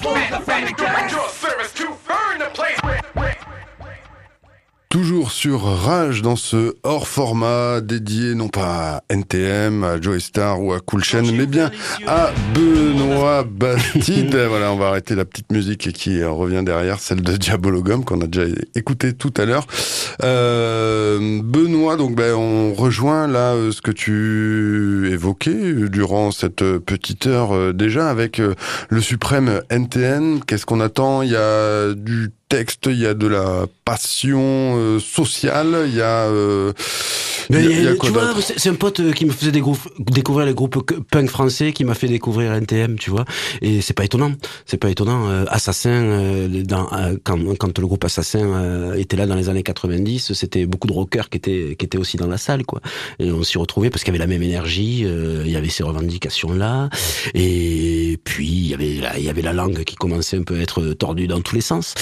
[4.92, 10.62] Toujours sur Rage dans ce hors format dédié non pas à NTM, à Joey Star
[10.62, 11.72] ou à Cool Chain, mais bien
[12.06, 14.36] à Benoît Bastide.
[14.36, 18.28] voilà, on va arrêter la petite musique qui revient derrière, celle de Diabologum qu'on a
[18.28, 19.66] déjà écouté tout à l'heure.
[20.24, 26.64] Euh, Benoît, donc ben, on rejoint là euh, ce que tu évoquais euh, durant cette
[26.80, 28.42] petite heure euh, déjà avec
[28.89, 30.42] le suprême NTN.
[30.46, 31.22] Qu'est-ce qu'on attend?
[31.22, 34.41] Il y a du texte, il y a de la passion
[34.78, 36.74] euh, sociale, il y a, euh,
[37.49, 39.54] il y a, y a tu quoi vois, c'est un pote euh, qui me faisait
[39.54, 40.78] des groupes- découvrir les groupes
[41.10, 43.24] punk français, qui m'a fait découvrir NTM, tu vois.
[43.62, 44.34] Et c'est pas étonnant,
[44.66, 45.30] c'est pas étonnant.
[45.30, 49.47] Euh, Assassin, euh, dans, euh, quand, quand le groupe Assassin euh, était là dans les
[49.47, 52.82] années 90, c'était beaucoup de rockers qui étaient qui étaient aussi dans la salle, quoi.
[53.20, 55.70] Et on s'y retrouvait parce qu'il y avait la même énergie, euh, il y avait
[55.70, 56.89] ces revendications là,
[57.34, 60.56] et puis il y avait la, il y avait la langue qui commençait un peu
[60.58, 61.93] à être tordue dans tous les sens.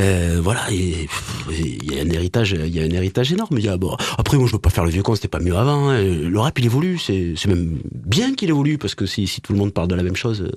[0.00, 1.08] Euh, voilà, il
[1.50, 3.56] y a un héritage, il y a un héritage énorme.
[3.58, 5.40] Il y a, bon, après, moi, je veux pas faire le vieux con, c'était pas
[5.40, 5.90] mieux avant.
[5.90, 6.02] hein.
[6.02, 9.58] Le rap, il évolue, c'est même bien qu'il évolue parce que si, si tout le
[9.58, 10.50] monde parle de la même chose, euh,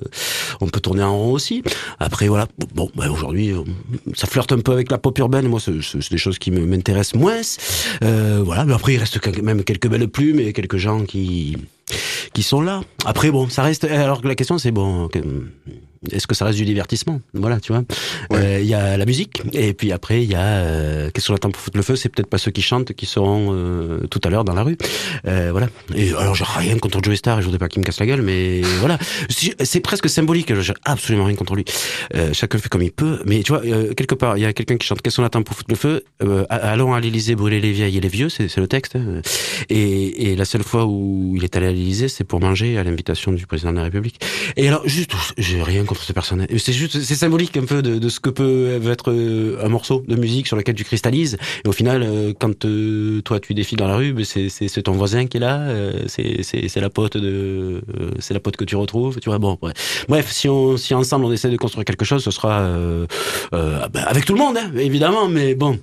[0.61, 1.63] on peut tourner en rond aussi.
[1.99, 3.61] Après, voilà, bon, bah, aujourd'hui, euh,
[4.13, 5.47] ça flirte un peu avec la pop urbaine.
[5.47, 7.41] Moi, c'est des choses qui m'intéressent moins.
[8.03, 11.57] Euh, voilà, mais après, il reste quand même quelques belles plumes et quelques gens qui
[12.33, 12.81] qui sont là.
[13.05, 13.85] Après, bon, ça reste.
[13.85, 15.09] Alors que la question, c'est bon.
[16.11, 17.21] Est-ce que ça reste du divertissement?
[17.33, 17.83] Voilà, tu vois.
[18.33, 20.39] Euh, Il y a la musique, et puis après, il y a.
[20.41, 21.95] Euh, Qu'est-ce qu'on attend pour foutre le feu?
[21.95, 24.77] C'est peut-être pas ceux qui chantent qui seront euh, tout à l'heure dans la rue.
[25.27, 25.67] Euh, voilà.
[25.95, 28.21] Et alors, j'ai rien contre Joey Star, je voudrais pas qu'il me casse la gueule,
[28.21, 28.97] mais voilà.
[29.29, 31.65] C'est presque symbolique, j'ai absolument rien contre lui.
[32.33, 33.61] Chacun fait comme il peut, mais tu vois,
[33.95, 36.03] quelque part, il y a quelqu'un qui chante Qu'est-ce qu'on attend pour foutre le feu?
[36.49, 38.95] Allons à l'Élysée brûler les vieilles et les vieux, c'est c'est le texte.
[38.95, 39.21] hein.
[39.69, 42.83] Et, et la seule fois où il est allé à l'Élysée, c'est pour manger à
[42.83, 44.19] l'invitation du président de la République.
[44.55, 46.45] Et alors, juste, j'ai rien contre cette personne.
[46.57, 50.15] C'est juste, c'est symbolique un peu de, ce que peut être euh, un morceau de
[50.15, 51.37] musique sur lequel tu cristallises.
[51.65, 54.93] Et au final, euh, quand euh, toi tu défiles dans la rue, ben, c'est ton
[54.93, 55.67] voisin qui est là,
[56.07, 57.81] c'est la pote de,
[58.19, 59.19] c'est la pote que tu retrouves.
[59.19, 59.57] Tu vois, bon,
[60.07, 60.31] bref.
[60.31, 63.05] Si on, si ensemble on essaie de construire quelque chose, ce sera euh,
[63.53, 65.79] ben, avec tout le monde, hein, évidemment, mais bon,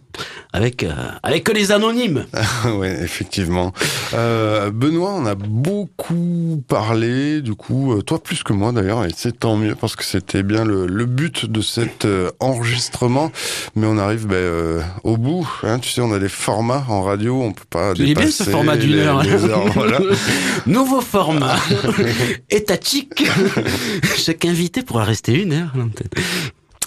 [0.53, 0.87] avec
[1.23, 2.27] avec que les anonymes.
[2.79, 3.73] ouais, effectivement.
[4.12, 9.57] Benoît, on a beaucoup parlé, du coup, toi plus que moi d'ailleurs, et c'est tant
[9.57, 13.32] mieux parce que c'était bien le, le but de cet euh, enregistrement.
[13.74, 15.49] Mais on arrive ben, euh, au bout.
[15.62, 17.92] Hein, tu sais, on a des formats en radio, on peut pas.
[17.97, 19.24] Il est bien ce format d'une heure.
[19.24, 20.01] heures, voilà.
[20.66, 21.57] Nouveau format
[22.51, 23.24] étatique.
[24.16, 25.72] Chaque invité pourra rester une heure.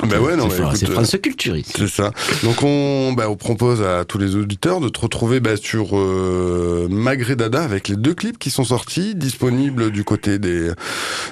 [0.04, 1.74] Ben ouais, non, C'est euh, France Culture ici.
[1.76, 2.12] C'est ça.
[2.44, 6.88] Donc on, bah, on propose à tous les auditeurs de te retrouver bah, sur euh,
[6.90, 10.72] Magré Dada avec les deux clips qui sont sortis, disponibles du côté des,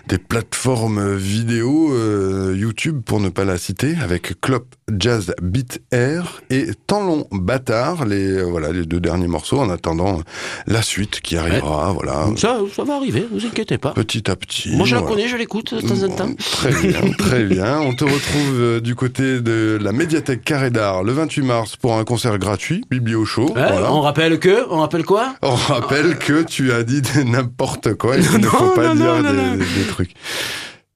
[0.07, 4.66] des plateformes vidéo euh, YouTube pour ne pas la citer, avec Clop
[4.97, 10.22] Jazz Beat Air et Long Bâtard, les euh, voilà les deux derniers morceaux en attendant
[10.66, 13.91] la suite qui arrivera, voilà Ça, ça va arriver, vous inquiétez pas.
[13.91, 14.76] petit à petit.
[14.76, 16.34] Moi, je la connais, je l'écoute de temps en temps.
[16.36, 17.80] Très bien, très bien.
[17.82, 21.93] On te retrouve euh, du côté de la médiathèque Carré d'Art le 28 mars pour
[21.95, 23.47] un concert gratuit, Biblio Show.
[23.49, 23.91] Ouais, voilà.
[23.93, 28.39] On rappelle que, on rappelle quoi On rappelle que tu as dit n'importe quoi qu'il
[28.39, 30.12] ne faut pas non, dire non, non, des, trucs.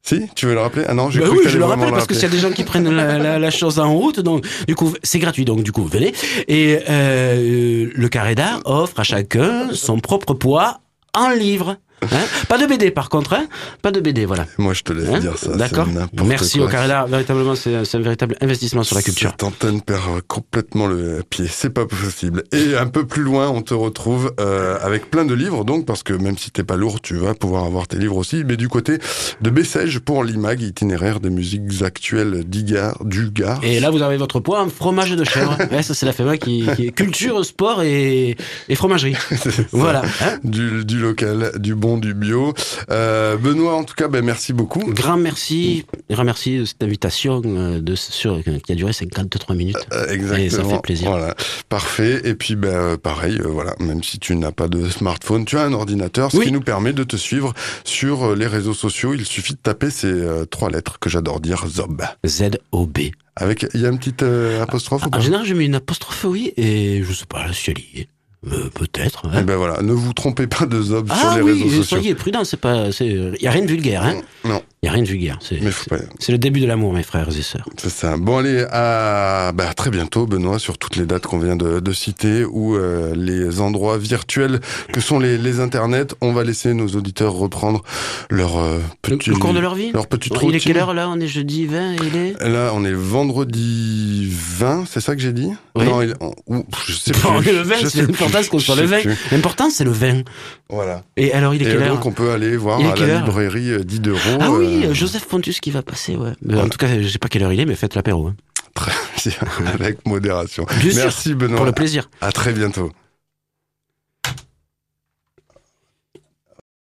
[0.01, 1.91] Si, tu veux le rappeler Ah non, j'ai Bah cru oui, que je le rappelle
[1.91, 4.19] parce que s'il y a des gens qui prennent la, la- la chose en route,
[4.21, 6.13] donc du coup c'est gratuit, donc du coup venez.
[6.47, 10.79] Et euh, le carré d'art offre à chacun son propre poids
[11.13, 11.77] en livres.
[12.03, 13.47] Hein pas de BD par contre, hein
[13.81, 14.45] Pas de BD, voilà.
[14.57, 15.55] Moi, je te laisse Hein dire ça.
[15.55, 15.87] D'accord.
[16.25, 17.05] Merci au Carrela.
[17.07, 19.31] Véritablement, c'est un véritable investissement sur la culture.
[19.31, 22.43] Cette antenne perd complètement le pied, c'est pas possible.
[22.51, 26.03] Et un peu plus loin, on te retrouve euh, avec plein de livres, donc parce
[26.03, 28.43] que même si t'es pas lourd, tu vas pouvoir avoir tes livres aussi.
[28.45, 28.97] Mais du côté
[29.41, 33.59] de Bessèges pour l'IMAG, itinéraire des musiques actuelles d'Igard, du Gard.
[33.63, 35.57] Et là, vous avez votre poids en fromage de chèvre.
[35.71, 38.35] ouais, ça, c'est la FEMA qui, qui est culture, sport et,
[38.69, 39.15] et fromagerie.
[39.71, 40.01] voilà.
[40.21, 40.39] hein.
[40.43, 42.53] du, du local, du bon, du bio.
[42.89, 44.79] Euh, Benoît, en tout cas, ben, merci beaucoup.
[44.93, 49.77] Grand merci, grand merci de cette invitation euh, de, sur, qui a duré 53 minutes.
[49.93, 50.45] Euh, exactement.
[50.45, 51.09] Et ça fait plaisir.
[51.11, 51.35] Voilà,
[51.69, 52.21] parfait.
[52.23, 55.57] Et puis, ben, euh, pareil, euh, voilà, même si tu n'as pas de smartphone, tu
[55.57, 56.45] as un ordinateur, ce Oui.
[56.45, 59.13] qui nous permet de te suivre sur euh, les réseaux sociaux.
[59.13, 62.01] Il suffit de taper ces euh, trois lettres que j'adore dire, Zob.
[62.25, 62.99] Z-O-B.
[63.35, 65.75] Avec, il y a une petite euh, apostrophe ou pas En général, je mets une
[65.75, 68.07] apostrophe, oui, et je sais pas si elle y est.
[68.47, 69.27] Euh, Peut-être.
[69.33, 69.41] hein.
[69.43, 71.83] Ben voilà, ne vous trompez pas de Zob Ah sur les oui, réseaux sociaux.
[71.97, 74.15] soyez prudents, c'est pas, c'est, y a rien de vulgaire, hein.
[74.45, 75.37] Non, Y a rien de vulgaire.
[75.41, 75.57] C'est,
[75.89, 75.97] pas.
[76.19, 77.67] c'est le début de l'amour, mes frères et sœurs.
[77.75, 78.15] C'est ça.
[78.15, 81.91] Bon, allez, à bah, très bientôt, Benoît, sur toutes les dates qu'on vient de, de
[81.91, 84.61] citer ou euh, les endroits virtuels
[84.93, 86.15] que sont les, les internets.
[86.21, 87.83] On va laisser nos auditeurs reprendre
[88.29, 88.77] leur euh,
[89.09, 89.91] Le, petit, le cours de leur vie.
[89.91, 90.59] leur petite Il est routine.
[90.61, 91.09] quelle heure là?
[91.09, 92.47] On est jeudi 20 et il est?
[92.47, 95.49] Là, on est vendredi 20, c'est ça que j'ai dit?
[95.75, 95.83] Oui.
[95.85, 96.15] Non, il-
[96.47, 97.21] on- je sais plus.
[97.51, 98.49] le 20, Je c'est sais l'important plus.
[98.49, 99.01] qu'on soit Je le sais 20.
[99.01, 99.17] plus.
[99.31, 100.23] L'important, c'est le 20.
[100.69, 101.03] Voilà.
[101.17, 103.71] Et alors, il est Et quelle heure donc, on peut aller voir à la librairie
[103.71, 104.17] euh, d'Iderot.
[104.39, 106.31] Ah oui, euh, Joseph Pontus qui va passer, ouais.
[106.45, 106.63] Voilà.
[106.63, 108.27] En tout cas, je sais pas quelle heure il est, mais faites l'apéro.
[108.27, 108.35] hein.
[108.75, 108.91] Très
[109.25, 109.33] bien,
[109.73, 110.65] avec modération.
[110.79, 111.57] Bien sûr, Merci, Benoît.
[111.57, 112.09] Pour le plaisir.
[112.21, 112.91] À très bientôt.